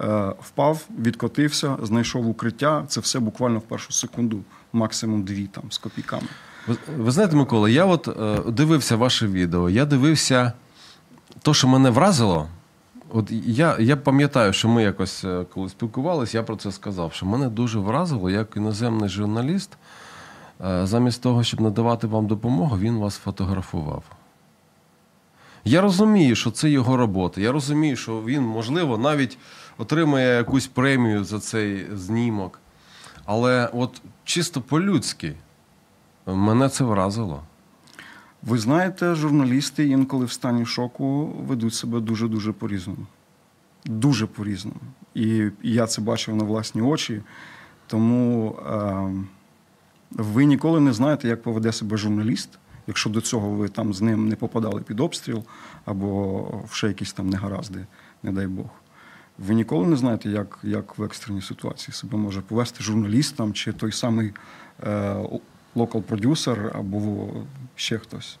[0.00, 2.84] Е, впав, відкотився, знайшов укриття.
[2.88, 4.40] Це все буквально в першу секунду,
[4.72, 6.26] максимум дві там з копійками.
[6.66, 10.52] Ви, ви знаєте, Микола, я от е, дивився ваше відео, я дивився
[11.42, 12.48] то, що мене вразило.
[13.12, 17.26] От я, я пам'ятаю, що ми якось, е, коли спілкувалися, я про це сказав, що
[17.26, 19.76] мене дуже вразило, як іноземний журналіст,
[20.64, 24.02] е, замість того, щоб надавати вам допомогу, він вас фотографував.
[25.64, 27.40] Я розумію, що це його робота.
[27.40, 29.38] Я розумію, що він, можливо, навіть
[29.78, 32.60] отримає якусь премію за цей знімок.
[33.24, 35.34] Але от чисто по-людськи
[36.26, 37.42] мене це вразило.
[38.42, 43.06] Ви знаєте, журналісти інколи в стані шоку ведуть себе дуже-дуже по-різному.
[43.84, 44.80] Дуже по-різному.
[45.14, 47.22] І я це бачив на власні очі.
[47.86, 49.10] Тому е,
[50.10, 54.28] ви ніколи не знаєте, як поведе себе журналіст, якщо до цього ви там з ним
[54.28, 55.44] не попадали під обстріл
[55.84, 57.86] або ще якісь там негаразди,
[58.22, 58.66] не дай Бог.
[59.38, 63.72] Ви ніколи не знаєте, як, як в екстреній ситуації себе може повести журналіст там, чи
[63.72, 64.32] той самий
[64.82, 65.16] е,
[65.74, 67.28] локал-продюсер, або
[67.76, 68.38] ще хтось.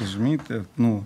[0.00, 0.64] Розумієте?
[0.76, 1.04] Ну,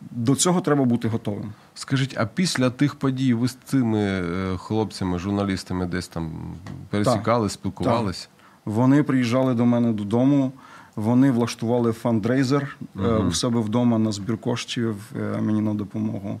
[0.00, 1.52] до цього треба бути готовим.
[1.74, 6.54] Скажіть, а після тих подій ви з цими е, хлопцями, журналістами десь там
[6.90, 8.28] пересікали, спілкувались?
[8.64, 10.52] Вони приїжджали до мене додому,
[10.98, 16.40] вони влаштували фандрейзер е, у себе вдома на збір коштів е, мені на допомогу.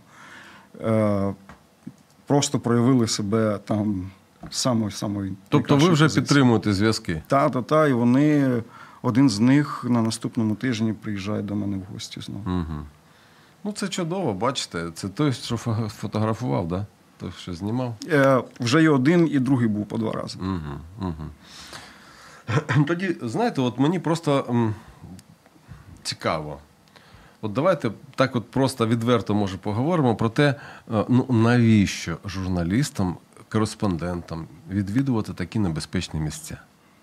[0.80, 1.34] Е,
[2.26, 4.10] Просто проявили себе там
[4.50, 5.32] самої самої.
[5.48, 7.22] Тобто ви вже підтримуєте зв'язки?
[7.26, 8.62] Та, та, та, і вони,
[9.02, 12.42] один з них на наступному тижні приїжджає до мене в гості знову.
[12.46, 12.84] Угу.
[13.64, 14.90] Ну, це чудово, бачите.
[14.94, 15.56] Це той, що
[15.88, 16.86] фотографував, да?
[17.18, 17.94] той, що знімав.
[18.08, 20.38] Е, вже і один, і другий був по два рази.
[20.40, 21.24] Угу, угу.
[22.86, 24.74] Тоді, знаєте, от мені просто м,
[26.02, 26.58] цікаво.
[27.42, 30.54] От давайте так от просто відверто може поговоримо про те,
[30.94, 33.16] е, ну навіщо журналістам,
[33.48, 36.56] кореспондентам відвідувати такі небезпечні місця.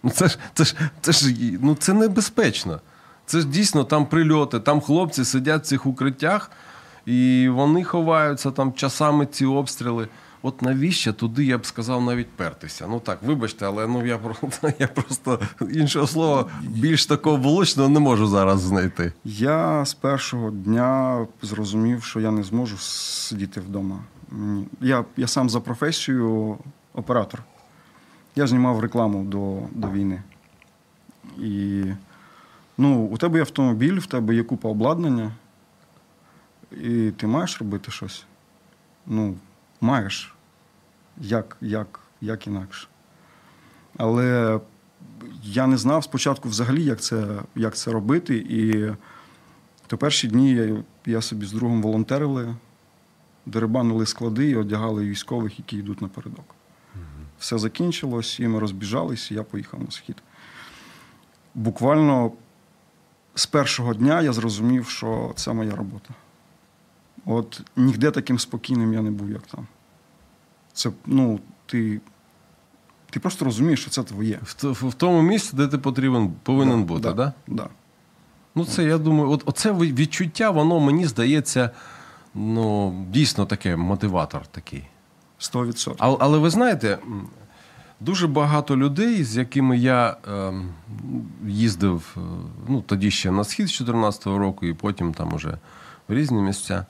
[0.04, 2.80] Ну це ж це ж це ж ну це небезпечно.
[3.26, 6.52] Це ж дійсно там прильоти, там хлопці сидять в цих укриттях,
[7.06, 10.08] і вони ховаються там часами ці обстріли.
[10.46, 12.88] От навіщо туди, я б сказав, навіть пертися.
[12.90, 15.40] Ну так, вибачте, але ну я просто я просто
[15.74, 19.14] іншого слова більш такого влучного не можу зараз знайти.
[19.24, 24.00] Я з першого дня зрозумів, що я не зможу сидіти вдома.
[24.82, 26.58] Я, я сам за професією
[26.94, 27.44] оператор.
[28.36, 30.24] Я знімав рекламу до, до війни.
[31.38, 31.84] І
[32.78, 35.32] ну, у тебе є автомобіль, в тебе є купа обладнання,
[36.72, 38.26] і ти маєш робити щось.
[39.06, 39.36] Ну,
[39.82, 40.35] маєш.
[41.22, 42.88] Як, як, як інакше.
[43.98, 44.60] Але
[45.44, 48.38] я не знав спочатку взагалі, як це, як це робити.
[48.38, 48.92] І
[49.88, 52.56] то перші дні я, я собі з другом волонтерили,
[53.46, 56.56] дерибанили склади і одягали військових, які йдуть напередок.
[57.40, 60.16] Все закінчилось, і ми розбіжались, і я поїхав на схід.
[61.56, 62.32] Буквально
[63.36, 66.14] з першого дня я зрозумів, що це моя робота.
[67.26, 69.68] От ніде таким спокійним я не був, як там.
[70.76, 72.02] Це, ну, ти,
[73.10, 74.40] ти просто розумієш, що це твоє.
[74.44, 77.34] В, т- в тому місці, де ти потрібен, повинен бути, да, да?
[77.48, 77.68] Да.
[78.56, 81.70] Ну, це я думаю, от оце відчуття, воно мені здається,
[82.36, 84.84] ну, дійсно таке мотиватор такий.
[85.40, 85.96] 100%.
[85.98, 86.98] Але, але ви знаєте,
[88.00, 90.70] дуже багато людей, з якими я ем,
[91.48, 92.20] їздив е,
[92.68, 95.58] ну, тоді ще на схід з 2014 року, і потім там уже
[96.08, 96.86] в різні місця.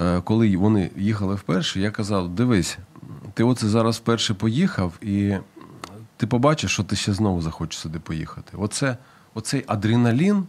[0.00, 2.78] Е, Коли вони їхали вперше, я казав: дивись,
[3.34, 5.36] ти оце зараз вперше поїхав, і
[6.16, 8.56] ти побачиш, що ти ще знову захочеш сюди поїхати.
[8.56, 8.96] Оце,
[9.34, 10.46] оцей адреналін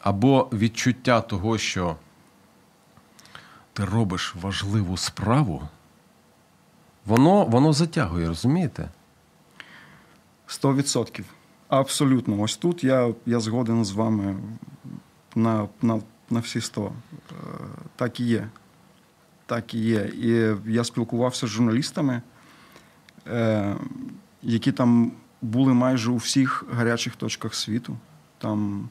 [0.00, 1.96] або відчуття того, що
[3.72, 5.62] ти робиш важливу справу,
[7.06, 8.88] воно, воно затягує, розумієте?
[10.46, 11.24] Сто відсотків.
[11.68, 12.40] Абсолютно.
[12.42, 14.36] Ось тут я, я згоден з вами
[15.34, 16.92] на, на, на всі сто.
[17.12, 17.34] Е,
[17.96, 18.48] Так і є.
[19.46, 20.10] Так і є.
[20.14, 22.22] І я спілкувався з журналістами,
[23.26, 23.76] е,
[24.42, 25.12] які там
[25.42, 27.96] були майже у всіх гарячих точках світу.
[28.38, 28.88] Там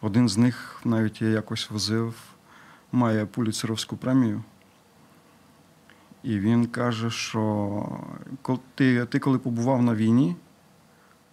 [0.00, 2.14] один з них навіть я якось возив,
[2.92, 4.42] має пуліцеровську премію.
[6.22, 7.98] І він каже, що
[8.74, 10.36] ти, ти коли побував на війні,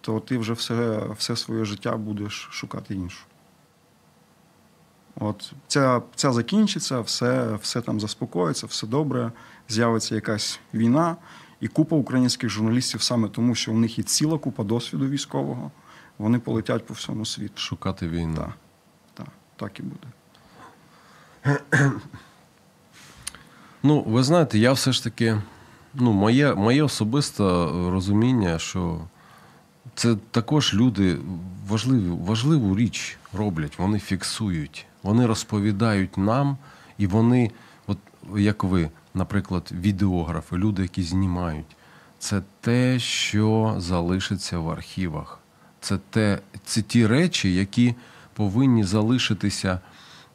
[0.00, 3.24] то ти вже все, все своє життя будеш шукати іншу.
[5.20, 9.32] От ця, ця закінчиться, все, все там заспокоїться, все добре,
[9.68, 11.16] з'явиться якась війна,
[11.60, 15.70] і купа українських журналістів саме тому, що у них є ціла купа досвіду військового,
[16.18, 17.52] вони полетять по всьому світу.
[17.56, 18.36] Шукати війну.
[18.36, 18.56] Так,
[19.14, 20.06] так, так і буде.
[23.84, 25.42] Ну, ви знаєте, я все ж таки,
[25.94, 27.42] ну, моє, моє особисте
[27.90, 29.00] розуміння, що
[29.94, 31.18] це також люди
[31.68, 36.56] важливу, важливу річ роблять, вони фіксують, вони розповідають нам,
[36.98, 37.50] і вони,
[37.86, 37.98] от
[38.36, 41.76] як ви, наприклад, відеографи, люди, які знімають,
[42.18, 45.38] це те, що залишиться в архівах.
[45.80, 47.94] Це, те, це ті речі, які
[48.34, 49.80] повинні залишитися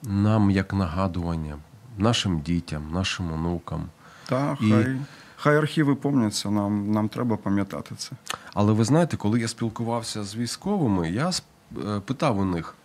[0.04, 1.58] нам як нагадування,
[1.98, 3.86] нашим дітям, нашим онукам.
[4.30, 4.98] Так, І- хай,
[5.36, 8.12] хай архіви помняться, нам, нам треба пам'ятати це.
[8.54, 12.76] Але ви знаєте, коли я спілкувався з військовими, я е, питав у них: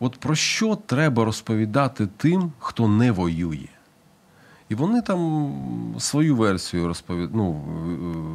[0.00, 3.68] от про що треба розповідати тим, хто не воює?
[4.68, 7.30] І вони там свою версію розповід...
[7.34, 7.64] ну,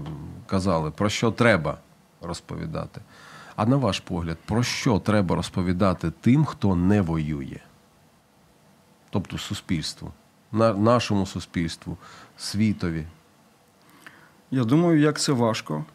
[0.05, 0.09] е,
[0.47, 1.77] казали, про що треба
[2.21, 3.01] розповідати.
[3.55, 7.59] А на ваш погляд, про що треба розповідати тим, хто не воює?
[9.09, 10.11] Тобто суспільству,
[10.51, 11.97] на- нашому суспільству,
[12.37, 13.05] світові.
[14.51, 15.85] Я думаю, як це важко.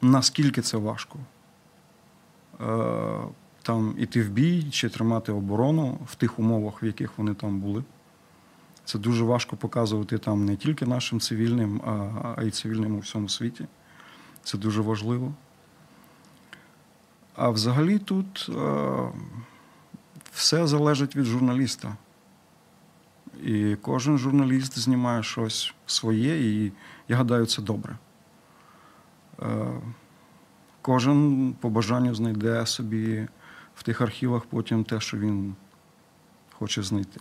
[0.00, 1.18] Наскільки це важко.
[3.62, 7.84] Там іти в бій чи тримати оборону в тих умовах, в яких вони там були.
[8.84, 13.28] Це дуже важко показувати там не тільки нашим цивільним, а, а й цивільним у всьому
[13.28, 13.66] світі.
[14.42, 15.34] Це дуже важливо.
[17.36, 19.08] А взагалі тут е,
[20.32, 21.96] все залежить від журналіста.
[23.42, 26.72] І кожен журналіст знімає щось своє, і
[27.08, 27.98] я гадаю, це добре.
[29.42, 29.80] Е,
[30.82, 33.28] Кожен по бажанню знайде собі
[33.76, 35.54] в тих архівах потім те, що він
[36.58, 37.20] хоче знайти.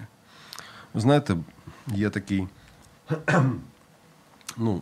[0.94, 1.38] Ви знаєте,
[1.88, 2.48] є такий.
[4.58, 4.82] Ну,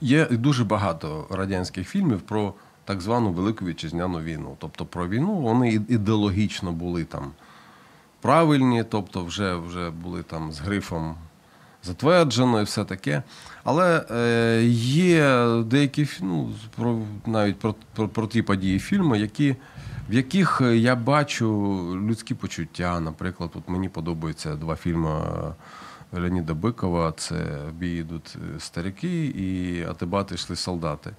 [0.00, 2.54] є дуже багато радянських фільмів про
[2.84, 4.56] так звану Велику Вітчизняну війну.
[4.58, 7.32] Тобто про війну вони ідеологічно були там
[8.20, 11.16] правильні, тобто вже, вже були там з грифом
[11.82, 13.22] затверджено і все таке.
[13.64, 19.56] Але е, є деякі ну, про, навіть про, про, про ті події фільми, які,
[20.10, 21.46] в яких я бачу
[22.08, 23.00] людські почуття.
[23.00, 25.54] Наприклад, от мені подобаються два фільми е,
[26.12, 27.34] Леоніда Бикова: це
[27.68, 31.10] «В бій йдуть старики і Атибати йшли солдати.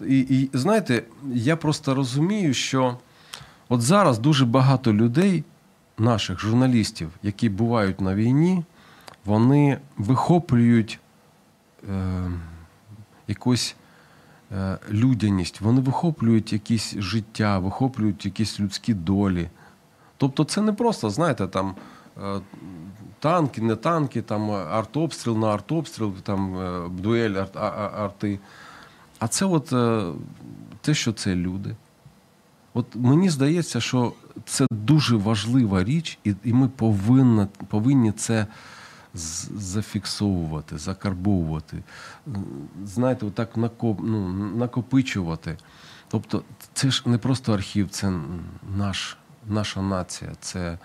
[0.00, 2.96] І, і знаєте, я просто розумію, що
[3.68, 5.44] от зараз дуже багато людей,
[5.98, 8.64] наших журналістів, які бувають на війні,
[9.24, 11.00] вони вихоплюють
[11.90, 12.30] е,
[13.28, 13.76] якусь
[14.52, 19.48] е, людяність, вони вихоплюють якісь життя, вихоплюють якісь людські долі.
[20.16, 21.74] Тобто це не просто, знаєте, там
[22.22, 22.40] е,
[23.18, 28.38] танки, не танки, там артобстріл на артобстріл, там е, дуель ар- а- а- арти.
[29.18, 30.12] А це от е,
[30.80, 31.76] те, що це люди.
[32.74, 34.12] От мені здається, що
[34.44, 38.46] це дуже важлива річ, і, і ми повинні, повинні це
[39.14, 41.82] зафіксовувати, закарбовувати,
[42.84, 45.56] знаєте, отак накоп, ну, накопичувати.
[46.08, 48.12] Тобто, це ж не просто архів, це
[48.76, 49.16] наш,
[49.48, 50.78] наша нація, це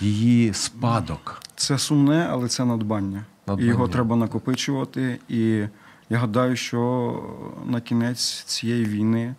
[0.00, 1.42] її спадок.
[1.54, 3.24] Це сумне, але це надбання.
[3.46, 3.66] Надбання.
[3.66, 5.18] І його треба накопичувати.
[5.28, 5.66] І
[6.10, 7.22] я гадаю, що
[7.66, 9.34] на кінець цієї війни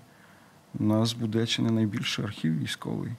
[0.79, 3.11] у нас буде чи не найбільший архів військовий.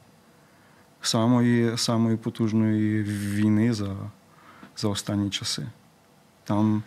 [1.01, 3.97] Самої, самої потужної війни за,
[4.77, 5.67] за останні часи.
[6.45, 6.83] Там,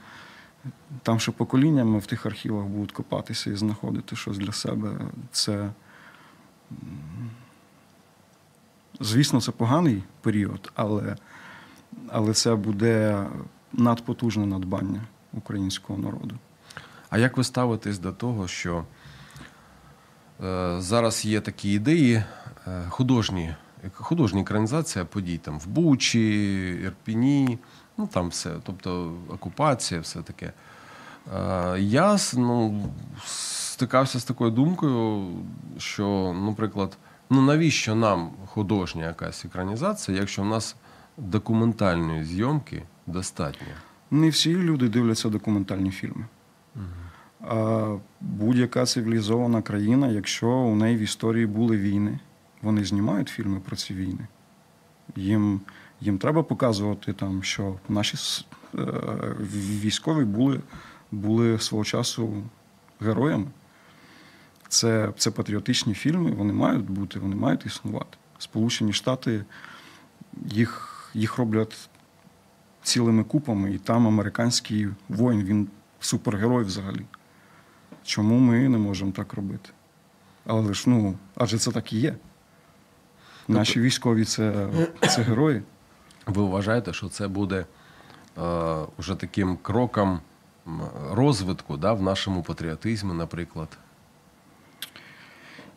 [1.03, 4.89] там ще поколіннями в тих архівах будуть копатися і знаходити щось для себе.
[5.31, 5.69] Це,
[8.99, 11.15] звісно, це поганий період, але
[12.09, 13.25] але це буде
[13.73, 15.01] надпотужне надбання
[15.33, 16.35] українського народу.
[17.09, 18.85] А як ви ставитесь до того, що
[20.43, 22.13] е, зараз є такі ідеї
[22.67, 23.55] е, художні,
[23.93, 27.59] художня екранізація подій там в Бучі, Ірпіні,
[27.97, 30.53] ну там все, тобто окупація, все таке.
[31.35, 32.83] Е, Я ну,
[33.25, 35.27] стикався з такою думкою,
[35.77, 36.97] що, наприклад,
[37.29, 40.75] ну навіщо нам художня якась екранізація, якщо в нас
[41.17, 43.67] документальної зйомки достатньо?
[44.11, 46.25] Не всі люди дивляться документальні фільми.
[47.41, 52.19] А будь-яка цивілізована країна, якщо у неї в історії були війни,
[52.61, 54.27] вони знімають фільми про ці війни.
[55.15, 55.61] Їм,
[56.01, 58.79] їм треба показувати, там, що наші е,
[59.81, 60.59] військові були,
[61.11, 62.43] були свого часу
[62.99, 63.47] героями.
[64.67, 68.17] Це, це патріотичні фільми, вони мають бути, вони мають існувати.
[68.37, 69.45] Сполучені Штати
[70.45, 71.89] їх, їх роблять
[72.83, 75.67] цілими купами, і там американський воїн, він
[75.99, 77.01] супергерой взагалі.
[78.03, 79.69] Чому ми не можемо так робити?
[80.45, 82.15] Але ж ну, адже це так і є.
[83.47, 84.67] Наші військові це,
[85.09, 85.61] це герої.
[86.25, 87.65] Ви вважаєте, що це буде
[88.37, 90.19] е, вже таким кроком
[91.11, 93.77] розвитку да, в нашому патріотизмі, наприклад?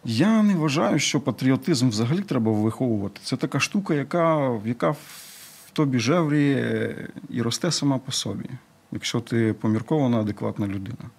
[0.05, 3.21] Я не вважаю, що патріотизм взагалі треба виховувати.
[3.25, 6.97] Це така штука, яка, яка в тобі жевріє
[7.29, 8.51] і росте сама по собі,
[8.93, 11.11] якщо ти поміркована, адекватна людина.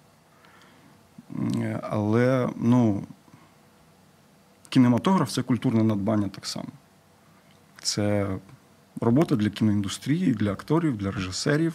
[1.82, 3.02] Але ну,
[4.72, 6.68] кінематограф це культурне надбання так само.
[7.82, 8.36] Це
[9.00, 11.74] робота для кіноіндустрії, для акторів, для режисерів.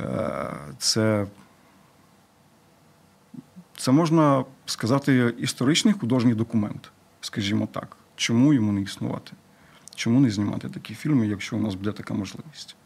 [0.00, 1.26] Е, Це
[3.76, 7.96] це можна сказати історичний художній документ, скажімо так.
[8.16, 9.32] Чому йому не існувати?
[9.94, 12.76] Чому не знімати такі фільми, якщо у нас буде така можливість?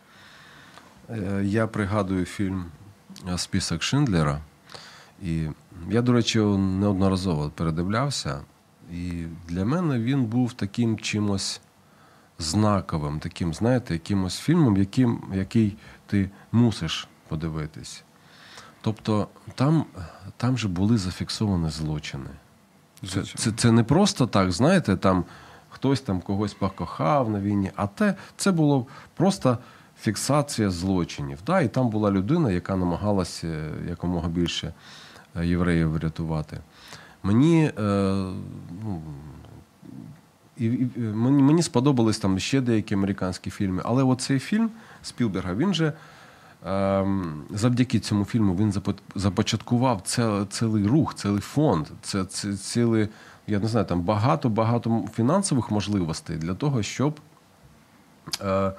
[1.10, 2.64] Е, Я пригадую фільм
[3.36, 4.40] Список Шиндлера.
[5.22, 5.48] І
[5.90, 8.40] я, до речі, неодноразово передивлявся.
[8.92, 11.60] І для мене він був таким чимось
[12.38, 18.04] знаковим, таким, знаєте, якимось фільмом, яким, який ти мусиш подивитись.
[18.80, 19.84] Тобто там,
[20.36, 22.30] там же були зафіксовані злочини.
[23.08, 25.24] Це, це, це не просто так, знаєте, там
[25.68, 29.58] хтось там когось покохав на війні, а те, це було просто
[30.00, 31.38] фіксація злочинів.
[31.46, 31.60] Да?
[31.60, 34.72] І там була людина, яка намагалася якомога більше
[35.36, 36.60] е, євреїв врятувати.
[37.26, 37.72] Мені, е,
[38.84, 39.02] ну,
[40.96, 44.70] мені, мені сподобались там ще деякі американські фільми, але оцей фільм
[45.02, 45.92] Спілберга, він же.
[46.66, 48.74] Ем, завдяки цьому фільму він
[49.14, 50.02] започаткував
[50.50, 52.24] цілий рух, цілий фонд, це,
[52.56, 53.08] цілий,
[53.46, 57.20] я не знаю, там багато-багато фінансових можливостей для того, щоб
[58.40, 58.72] е,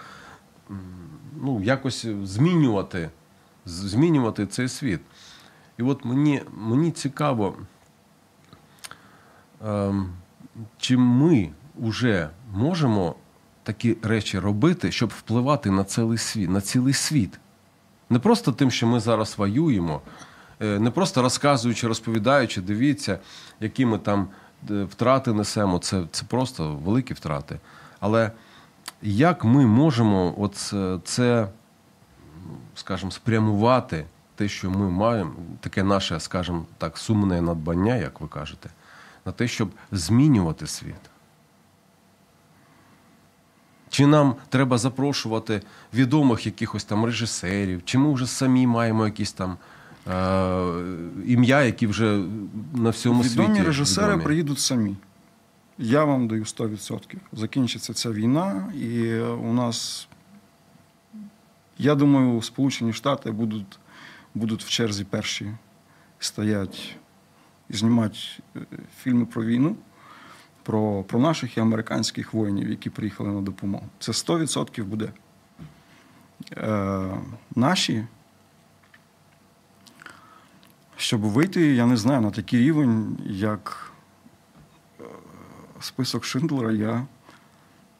[1.42, 3.10] ну, якось змінювати,
[3.66, 5.02] змінювати цей світ.
[5.78, 7.56] І от мені, мені цікаво,
[10.78, 13.16] чи ми вже можемо
[13.64, 17.40] такі речі робити, щоб впливати на цілий світ, на цілий світ.
[18.10, 20.02] Не просто тим, що ми зараз воюємо,
[20.62, 23.20] е, не просто розказуючи, розповідаючи, дивіться,
[23.60, 24.28] які ми там
[24.70, 25.80] е, втрати несемо.
[25.80, 27.60] Це, це просто великі втрати.
[28.00, 28.32] Але
[29.02, 31.48] як ми можемо оце, це,
[32.76, 38.70] скажімо, спрямувати те, що ми маємо, таке наше, скажімо так, сумне надбання, як ви кажете,
[39.28, 41.04] на те, щоб змінювати світ?
[43.90, 45.62] Чи нам треба запрошувати
[45.94, 49.58] відомих якихось там режисерів, чи ми вже самі маємо якісь там
[50.08, 50.14] е,
[51.26, 52.24] ім'я, які вже
[52.74, 53.64] на всьому Відомі світі.
[53.68, 54.24] режисери відомі?
[54.24, 54.96] приїдуть самі.
[55.78, 57.16] Я вам даю 100%.
[57.34, 60.08] Закінчиться ця війна, і у нас,
[61.78, 63.80] я думаю, Сполучені Штати будуть,
[64.36, 65.52] будуть в черзі перші
[66.20, 66.96] стоять
[67.70, 68.18] і знімати
[68.56, 68.60] е,
[69.02, 69.76] фільми про війну,
[70.64, 73.86] про, про наших і американських воїнів, які приїхали на допомогу.
[74.00, 75.12] Це 100% буде.
[76.58, 77.10] Е,
[77.56, 78.06] наші
[80.98, 83.92] щоб вийти, я не знаю, на такий рівень, як
[85.00, 85.04] е,
[85.80, 87.06] список Шиндлера, я,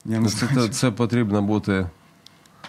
[0.06, 0.68] я не Ну, Це, знаю.
[0.68, 1.90] це, це потрібно бути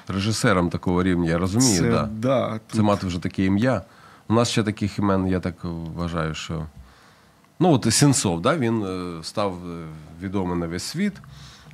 [0.09, 2.09] режисером такого рівня, я розумію, це, да.
[2.13, 3.83] да, це тут мати вже таке ім'я.
[4.29, 6.67] У нас ще таких імен, я так вважаю, що.
[7.61, 9.87] Ну, от Сенцов, да, він е, став е,
[10.21, 11.13] відомий на весь світ.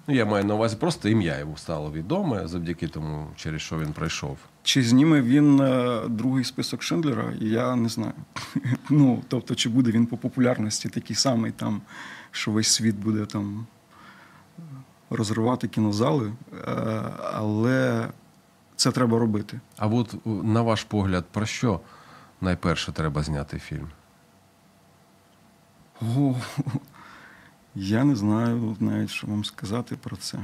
[0.07, 3.93] Ну, я маю на увазі просто ім'я йому стало відоме завдяки тому, через що він
[3.93, 4.39] пройшов.
[4.63, 8.13] Чи зніме він е, другий список Шиндлера, я не знаю.
[8.91, 11.83] ну, тобто, чи буде він по популярності такий самий, там,
[12.31, 13.67] що весь світ буде там
[15.11, 16.33] розривати кінозали,
[17.33, 18.09] але
[18.77, 19.61] це треба робити.
[19.77, 21.81] А от на ваш погляд, про що
[22.41, 23.89] найперше треба зняти фільм?
[26.03, 26.35] О,
[27.75, 30.39] я не знаю навіть, що вам сказати про це.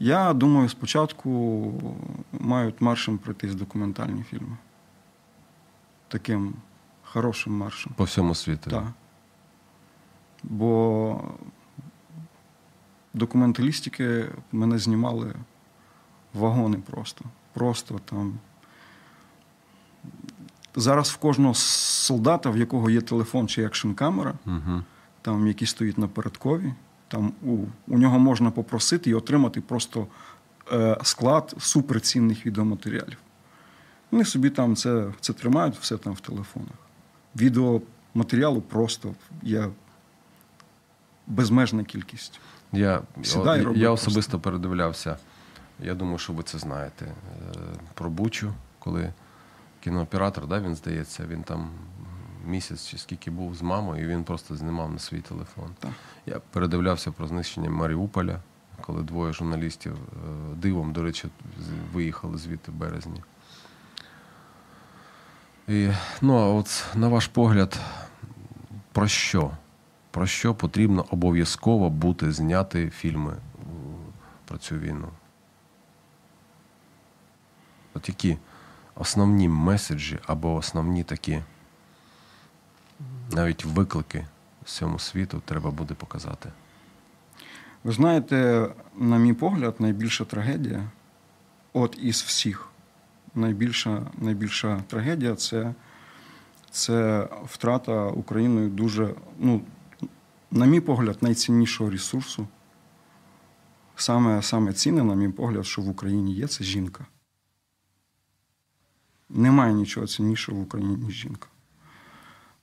[0.00, 1.72] Я думаю, спочатку
[2.32, 4.56] мають маршем пройтись документальні фільми.
[6.08, 6.54] Таким
[7.02, 7.92] хорошим маршем.
[7.96, 8.70] По всьому світу.
[8.70, 8.84] Так.
[10.42, 11.20] Бо
[13.14, 15.34] документалістики мене знімали
[16.34, 17.24] вагони просто.
[17.52, 18.38] Просто там.
[20.78, 24.82] Зараз в кожного солдата, в якого є телефон чи екшн камера, Угу.
[25.22, 26.74] там, який стоїть на передкові,
[27.08, 27.56] там у,
[27.86, 30.06] у нього можна попросити і отримати просто
[30.72, 33.16] е, склад суперцінних відеоматеріалів.
[34.10, 36.74] Вони собі там це, це тримають, все там в телефонах.
[37.36, 39.68] Відеоматеріалу просто є
[41.26, 42.40] безмежна кількість.
[42.72, 43.84] Я, Сідай, я, я просто.
[43.92, 45.16] особисто передивлявся.
[45.80, 47.04] Я думаю, що ви це знаєте.
[47.06, 47.12] е,
[47.94, 49.12] Про Бучу, коли
[49.88, 51.70] кінооператор, да, він здається, він там
[52.46, 55.74] місяць чи скільки був з мамою, і він просто знімав на свій телефон.
[55.78, 55.90] Так.
[56.26, 58.40] Я передивлявся про знищення Маріуполя,
[58.80, 60.18] коли двоє журналістів е,
[60.54, 61.28] дивом, до речі,
[61.92, 63.22] виїхали звідти в березні.
[65.68, 67.80] І, ну, а от на ваш погляд,
[68.92, 69.50] про що?
[70.10, 73.38] Про що потрібно обов'язково бути зняти фільми е,
[74.44, 75.08] про цю війну?
[77.94, 78.38] От які
[78.98, 81.42] основні меседжі або основні такі
[83.32, 84.26] навіть виклики
[84.64, 86.52] всьому світу треба буде показати.
[87.84, 90.90] Ви знаєте, на мій погляд, найбільша трагедія,
[91.72, 92.68] от із всіх,
[93.34, 95.74] найбільша, найбільша трагедія це,
[96.70, 99.62] це втрата Україною дуже, ну,
[100.50, 102.48] на мій погляд, найціннішого ресурсу.
[103.96, 107.06] Саме, саме цінне, на мій погляд, що в Україні є, це жінка.
[109.30, 111.48] Немає нічого ціннішого в Україні, ніж жінка.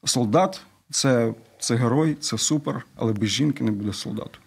[0.03, 0.61] Солдат
[0.91, 4.39] це, це герой, це супер, але без жінки не буде солдату.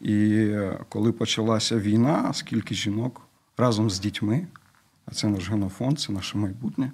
[0.00, 3.20] І е, коли почалася війна, скільки жінок
[3.56, 4.46] разом з дітьми,
[5.06, 6.92] а це наш генофонд, це наше майбутнє,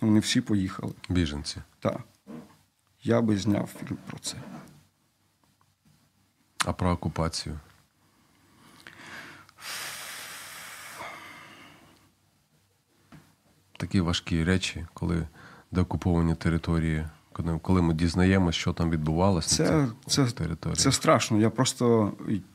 [0.00, 0.92] вони всі поїхали.
[1.08, 1.56] Біженці.
[1.80, 2.00] Так.
[3.02, 4.36] Я би зняв фільм про це.
[6.64, 7.60] А про окупацію.
[13.78, 15.26] Такі важкі речі, коли
[15.72, 17.06] деокуповані території,
[17.62, 20.78] коли, ми дізнаємося, що там відбувалося Це, на це, територіях.
[20.78, 21.38] це страшно.
[21.40, 22.12] Я просто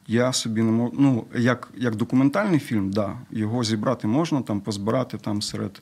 [0.07, 0.93] я собі не можу.
[0.99, 5.81] Ну, як, як документальний фільм, да, його зібрати можна, там позбирати там серед,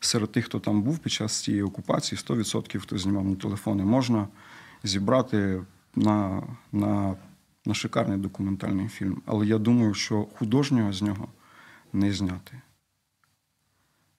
[0.00, 4.28] серед тих, хто там був під час цієї окупації, 100% хто знімав на телефони, можна
[4.84, 5.60] зібрати
[5.96, 7.16] на, на,
[7.66, 9.22] на шикарний документальний фільм.
[9.26, 11.28] Але я думаю, що художнього з нього
[11.92, 12.60] не зняти.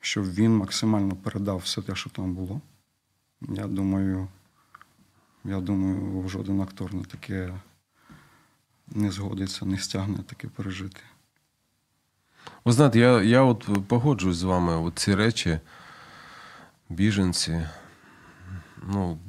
[0.01, 2.61] Щоб він максимально передав все те, що там було.
[3.41, 4.27] Я думаю,
[5.45, 7.53] я думаю, жоден актор на таке
[8.87, 11.01] не згодиться, не стягне таке пережити.
[12.65, 14.75] Ви знаєте, я, я от погоджуюсь з вами.
[14.75, 15.59] От ці речі,
[16.89, 17.65] біженці.
[18.87, 19.19] Ну,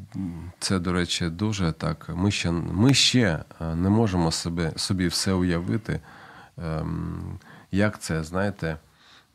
[0.58, 2.10] це, до речі, дуже так.
[2.14, 6.00] Ми ще, ми ще е, не можемо себе, собі все уявити,
[6.58, 7.38] ем,
[7.70, 8.76] як це, знаєте,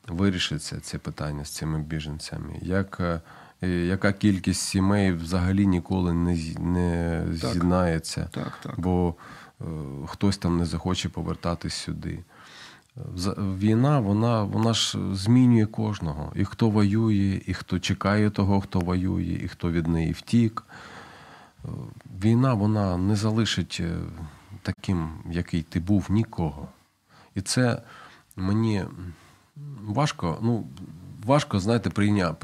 [0.08, 2.60] вирішиться це питання з цими біженцями.
[2.62, 3.22] Як, е,
[3.64, 7.52] е, яка кількість сімей взагалі ніколи не, не Так.
[7.52, 8.80] з'єднається, Так, так.
[8.80, 9.16] бо
[9.62, 9.66] е,
[10.08, 12.20] хтось там не захоче повертатись сюди.
[13.38, 16.32] Війна, вона, вона ж змінює кожного.
[16.36, 20.64] І хто воює, і хто чекає того, хто воює, і хто від неї втік.
[21.66, 21.68] Е,
[22.24, 23.82] Війна, вона не залишить
[24.62, 26.68] таким, який ти був, нікого.
[27.36, 27.82] І це
[28.36, 28.86] мені
[29.88, 30.68] важко, ну,
[31.26, 32.36] важко, знаєте, прийня,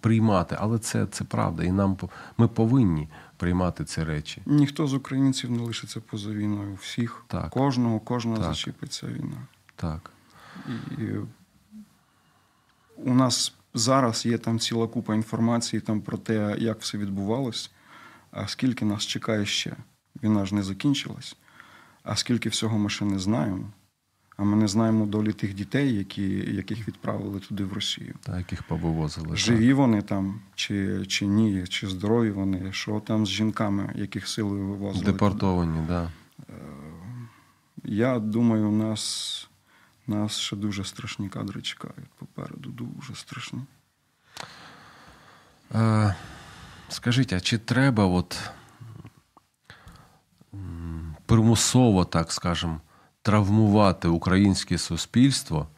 [0.00, 1.64] приймати, але це, це правда.
[1.64, 1.96] І нам
[2.38, 4.42] ми повинні приймати ці речі.
[4.46, 6.74] Ніхто з українців не лишиться поза війною.
[6.74, 7.50] Всіх, Так.
[7.50, 8.46] кожного, кожного Так.
[8.46, 9.46] зачепиться війна.
[9.76, 10.10] Так.
[10.98, 11.04] І
[12.96, 17.70] у нас зараз є там ціла купа інформації там про те, як все відбувалось,
[18.30, 19.76] а скільки нас чекає ще.
[20.22, 21.36] Війна ж не закінчилась.
[22.02, 23.64] А скільки всього ми ще не знаємо.
[24.40, 28.14] А ми не знаємо долі тих дітей, які, яких відправили туди в Росію.
[28.22, 29.28] Так, яких повивозили.
[29.28, 29.36] так.
[29.36, 34.66] Живі вони там, чи, чи ні, чи здорові вони, що там з жінками, яких силою
[34.66, 35.04] вивозили.
[35.04, 35.86] Депортовані, так.
[35.86, 36.10] Да.
[37.84, 39.48] Я думаю, у нас,
[40.06, 42.70] нас ще дуже страшні кадри чекають попереду.
[42.70, 43.60] Дуже страшні.
[45.74, 46.14] Е,
[46.88, 48.50] скажіть, а чи треба от
[51.26, 52.80] примусово, так скажем,
[53.22, 55.68] травмувати українське суспільство,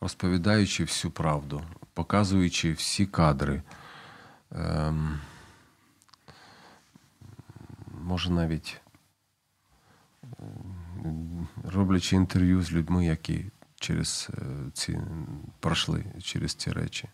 [0.00, 1.62] розповідаючи всю правду,
[1.94, 3.62] показуючи всі кадри?
[4.52, 5.20] Ем,
[8.02, 8.80] може навіть
[10.24, 10.28] е,
[11.64, 13.44] роблячи інтерв'ю з людьми, які
[13.76, 15.00] через е, ці
[15.60, 17.08] пройшли через ці речі.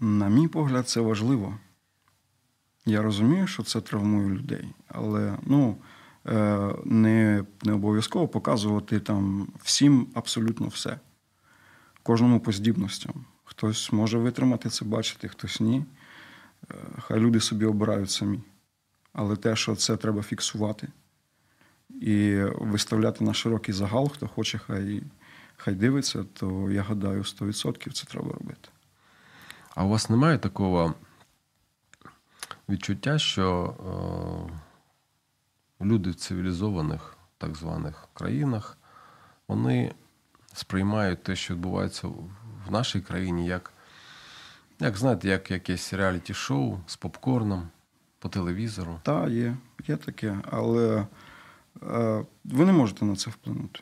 [0.00, 1.58] На мій погляд, це важливо.
[2.86, 5.76] Я розумію, що це травмує людей, але ну,
[6.26, 10.98] е, не, не обов'язково показувати там всім абсолютно все.
[12.02, 13.24] Кожному по здібностям.
[13.44, 15.84] Хтось може витримати це, бачити, хтось ні.
[16.70, 18.40] Е, Хай люди собі обирають самі.
[19.12, 20.88] Але те, що це треба фіксувати
[22.00, 25.02] і виставляти на широкий загал, хто хоче, хай,
[25.56, 28.68] хай дивиться, то я гадаю, 100% це треба робити.
[29.74, 30.94] А у вас немає такого
[32.70, 33.74] відчуття, що
[35.80, 38.78] е, люди в цивілізованих так званих країнах
[39.48, 39.94] вони
[40.52, 42.08] сприймають те, що відбувається
[42.66, 43.72] в нашій країні, як,
[44.80, 47.68] як знаєте, як якесь реаліті-шоу з попкорном
[48.18, 49.00] по телевізору.
[49.02, 49.56] Та, є,
[49.86, 51.06] є таке, але
[51.82, 53.80] е, ви не можете на це вплинути.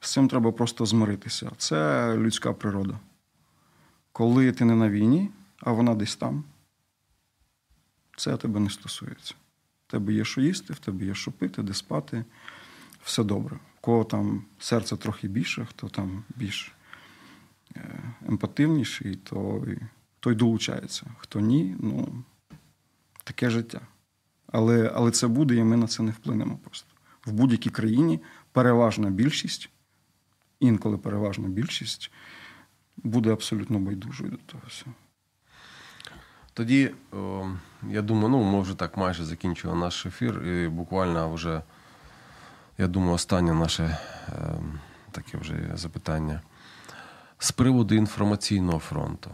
[0.00, 1.50] З цим треба просто змиритися.
[1.56, 2.98] Це людська природа.
[4.12, 6.44] Коли ти не на війні, а вона десь там,
[8.16, 9.34] це тебе не стосується.
[9.88, 12.24] В тебе є що їсти, в тебе є що пити, де спати,
[13.04, 13.56] все добре.
[13.56, 16.72] У кого там серце трохи більше, хто там більш
[17.76, 19.78] е, емпативніший, той,
[20.20, 21.06] той долучається.
[21.18, 22.24] Хто ні, ну
[23.24, 23.80] таке життя.
[24.46, 26.88] Але, але це буде, і ми на це не вплинемо просто.
[27.26, 28.20] В будь-якій країні
[28.52, 29.70] переважна більшість,
[30.60, 32.10] інколи переважна більшість,
[32.96, 34.94] буде абсолютно байдужою до того всього.
[36.54, 36.94] Тоді,
[37.88, 41.62] я думаю, ну, ми вже так майже закінчили наш ефір, і буквально вже,
[42.78, 43.98] я думаю, останнє наше
[44.28, 44.54] е,
[45.10, 46.40] таке вже запитання.
[47.38, 49.30] З приводу інформаційного фронту.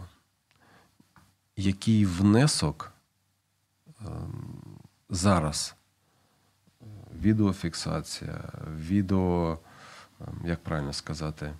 [1.55, 2.91] Який внесок
[3.87, 4.05] е,
[5.09, 5.75] зараз
[6.81, 6.85] е,
[7.21, 8.41] відеофіксація,
[8.77, 9.59] відео,
[10.21, 11.53] е, як правильно сказати,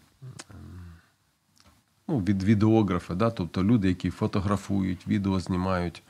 [2.12, 3.30] ну, від відеографи, да?
[3.30, 6.04] тобто люди, які фотографують, відео знімають.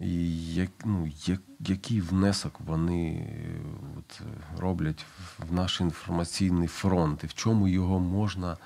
[0.00, 3.60] І як, ну, як, який внесок вони е,
[3.98, 4.20] от,
[4.58, 5.04] роблять
[5.38, 8.56] в наш інформаційний фронт, і в чому його можна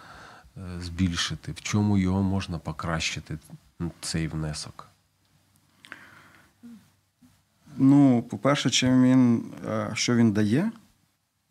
[0.56, 3.38] е, збільшити, в чому його можна покращити,
[4.00, 4.88] цей внесок?
[7.76, 10.70] Ну, по-перше, чим він, е, що він дає,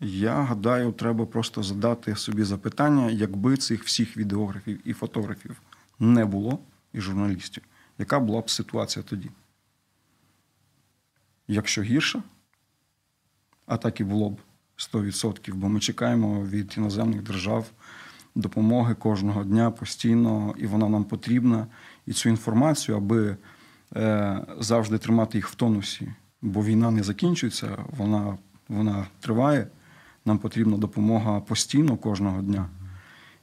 [0.04, 5.62] я гадаю, треба просто задати собі запитання, якби цих всіх відеографів і фотографів
[6.00, 6.60] не було,
[6.94, 7.64] і журналістів,
[7.98, 9.30] яка була б ситуація тоді?
[11.48, 12.24] Якщо гірша,
[13.66, 14.40] а так і було б
[14.78, 17.72] 100%, бо ми чекаємо від іноземних держав
[18.36, 21.68] допомоги кожного дня постійно, і вона нам потрібна.
[22.06, 23.38] І цю інформацію, аби
[23.96, 28.38] е, завжди тримати їх в тонусі, бо війна не закінчується, вона,
[28.70, 29.68] вона триває.
[30.26, 32.70] Нам потрібна допомога постійно кожного дня.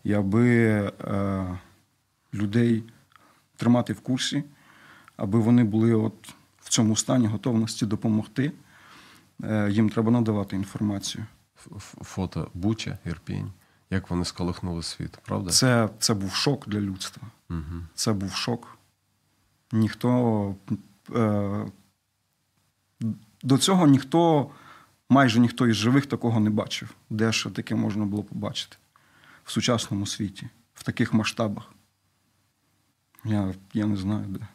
[0.04, 1.58] І аби е,
[2.34, 2.84] людей
[3.56, 4.44] тримати в курсі,
[5.16, 8.52] аби вони були от в цьому стані готовності допомогти,
[9.44, 11.26] е, їм треба надавати інформацію.
[12.02, 13.52] Фото Буча, Ірпінь,
[13.90, 15.50] як вони сколихнули світ, правда?
[15.50, 17.22] Це, це був шок для людства.
[17.50, 17.82] Угу.
[17.94, 18.78] Це був шок.
[19.72, 20.54] Ніхто
[21.14, 21.66] е,
[23.42, 24.50] до цього ніхто,
[25.10, 26.94] майже ніхто із живих такого не бачив.
[27.10, 28.76] Де ще таке можна було побачити
[29.44, 31.72] в сучасному світі, в таких масштабах.
[33.24, 34.46] Я, я не знаю де.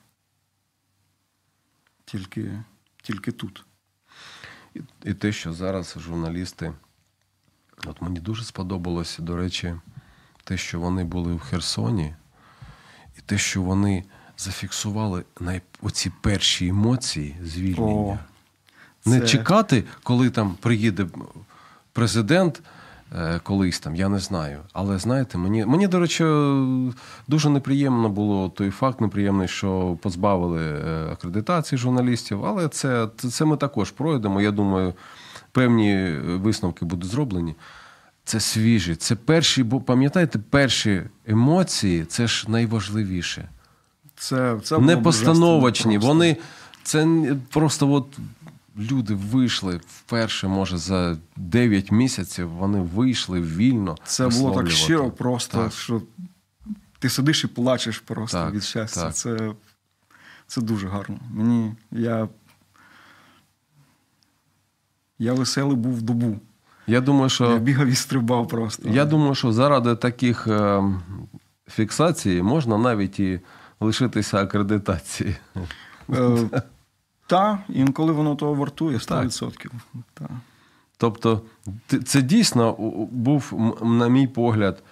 [2.06, 2.64] Тільки,
[3.02, 3.66] тільки тут.
[4.74, 6.74] І, і те, що зараз журналісти,
[7.86, 9.76] от мені дуже сподобалося, до речі,
[10.44, 12.16] те, що вони були в Херсоні,
[13.18, 14.04] і те, що вони
[14.38, 15.62] зафіксували най...
[15.82, 18.14] оці перші емоції звільнення.
[18.14, 18.20] О,
[19.06, 21.08] Не це- чекати, коли там приїде
[21.94, 22.62] президент.
[23.16, 24.60] е, Колись там, я не знаю.
[24.74, 26.24] Але знаєте, мені, мені, до речі,
[27.28, 33.46] дуже неприємно було той факт, неприємний, що позбавили е, акредитації журналістів, але це, це, це
[33.46, 34.42] ми також пройдемо.
[34.42, 34.94] Я думаю,
[35.52, 37.56] певні висновки будуть зроблені.
[38.24, 43.50] Це свіжі, це перші, бо пам'ятаєте, перші емоції це ж найважливіше.
[44.16, 45.98] Це, це Не постановочні.
[45.98, 46.38] Вони
[46.84, 47.08] це
[47.50, 48.08] просто от
[48.78, 53.98] люди вийшли вперше, може, за 9 місяців вони вийшли вільно.
[54.06, 55.72] Це було так щиро, просто, Так.
[55.74, 56.02] що
[57.00, 59.02] ти сидиш і плачеш просто Так, від щастя.
[59.04, 59.14] так.
[59.16, 59.54] Це,
[60.48, 61.20] це дуже гарно.
[61.32, 62.30] Мені я.
[65.20, 66.40] Я веселий був в добу.
[66.88, 68.90] Я думаю, Я бігав і стрибав просто.
[68.90, 70.84] я думаю, що заради таких е,
[71.68, 73.40] фіксацій можна навіть і
[73.80, 75.36] лишитися акредитації.
[76.10, 76.62] Е,
[77.28, 79.70] Та, інколи воно того вартує 100%.
[80.14, 80.30] Та.
[80.98, 81.42] Тобто,
[82.06, 82.74] це дійсно
[83.12, 84.84] був, на мій погляд,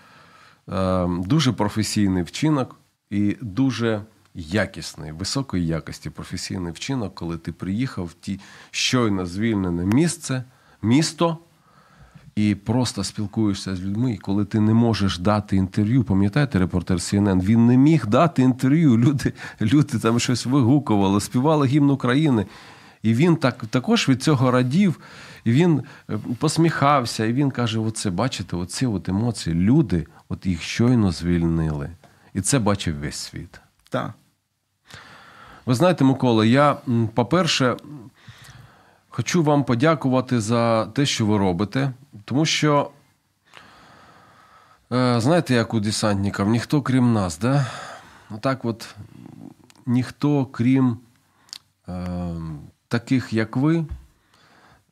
[0.69, 2.75] е, дуже професійний вчинок
[3.09, 4.01] і дуже
[4.35, 8.39] якісний, високої якості професійний вчинок, коли ти приїхав в ті
[8.71, 10.43] щойно звільнене місце,
[10.81, 11.37] місто.
[12.35, 17.41] І просто спілкуєшся з людьми, і коли ти не можеш дати інтерв'ю, пам'ятаєте, репортер CNN,
[17.41, 18.97] він не міг дати інтерв'ю.
[18.97, 22.45] Люди, люди там щось вигукували, співали гімн України.
[23.03, 24.99] І він так, також від цього радів,
[25.43, 29.55] і він е, посміхався, і він каже: оце, бачите, оці от емоції.
[29.55, 31.89] Люди, от їх щойно звільнили.
[32.33, 33.61] І це бачив весь світ.
[33.89, 34.13] Та.
[35.65, 36.77] Ви знаєте, Микола, я,
[37.13, 37.75] по-перше,
[39.15, 41.93] хочу вам подякувати за те, що ви робите,
[42.25, 42.91] тому що,
[44.91, 47.65] е, знаєте, як у десантників, ніхто крім нас, да?
[48.29, 48.95] Отак от
[49.85, 50.97] ніхто крім
[51.87, 52.07] е,
[52.87, 53.85] таких, як ви,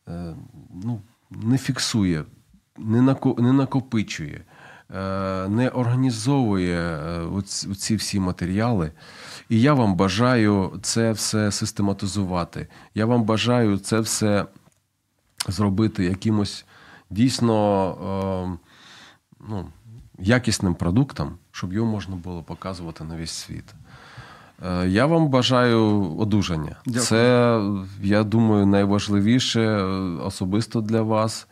[0.07, 0.35] е,
[0.83, 2.23] ну, не фіксує,
[2.77, 4.41] не, нако, не накопичує,
[4.95, 7.19] е, не організовує е,
[7.71, 8.91] оці всі матеріали.
[9.51, 12.67] І я вам бажаю це все систематизувати.
[12.95, 14.45] Я вам бажаю це все
[15.47, 16.65] зробити якимось
[17.09, 17.57] дійсно
[18.53, 18.67] е,
[19.49, 19.65] ну,
[20.19, 23.73] якісним продуктом, щоб його можна було показувати на весь світ.
[24.65, 26.75] Е, Я вам бажаю одужання.
[26.85, 27.05] Дякую.
[27.05, 27.59] Це,
[28.01, 29.83] я думаю, найважливіше е,
[30.23, 31.47] особисто для вас.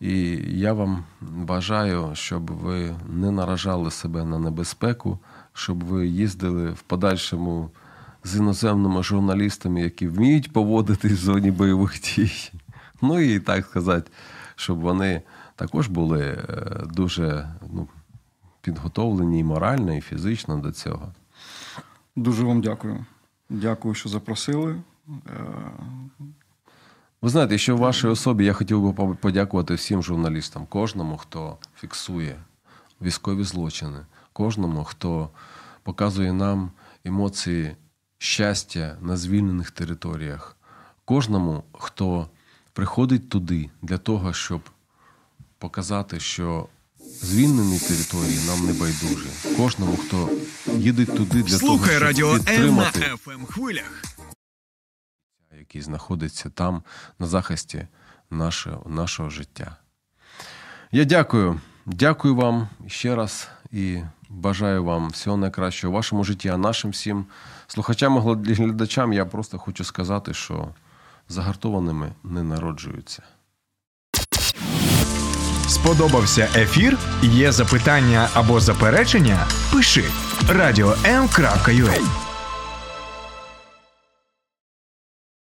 [0.00, 0.20] І
[0.60, 5.18] я вам бажаю, щоб ви не наражали себе на небезпеку,
[5.54, 7.70] щоб ви їздили в подальшому
[8.24, 12.50] з іноземними журналістами, які вміють поводитись в зоні бойових дій.
[13.02, 14.10] Ну і так сказати,
[14.56, 15.22] щоб вони
[15.56, 17.88] також були е, дуже ну,
[18.60, 21.12] підготовлені і морально, і фізично до цього.
[22.16, 23.06] Дуже вам дякую.
[23.50, 24.76] Дякую, що запросили.
[25.08, 25.12] Е,
[27.22, 32.36] Ви знаєте, що в вашій особі я хотів би подякувати всім журналістам, кожному, хто фіксує
[33.02, 33.98] військові злочини,
[34.34, 35.30] кожному, хто
[35.82, 36.70] показує нам
[37.04, 37.76] емоції
[38.18, 40.56] щастя на звільнених територіях,
[41.04, 42.28] кожному, хто
[42.72, 44.60] приходить туди для того, щоб
[45.58, 46.68] показати, що
[46.98, 49.56] звільнені території нам не байдужі.
[49.56, 50.30] Кожному, хто
[50.76, 54.02] їде туди для того, Слухай щоб радіо М на підтримати FM хвилях.
[55.58, 56.82] який знаходиться там
[57.18, 57.86] на захисті
[58.30, 59.76] нашого, нашого життя.
[60.92, 61.60] Я дякую.
[61.86, 67.24] Дякую вам ще раз і бажаю вам всього найкращого в вашому житті, а нашим всім
[67.66, 70.68] слухачам і глядачам я просто хочу сказати, що
[71.28, 73.22] загартованими не народжуються.
[75.68, 76.98] Сподобався ефір?
[77.22, 79.46] Є запитання або заперечення?
[79.72, 80.04] Пиши
[80.48, 82.33] радіом.ua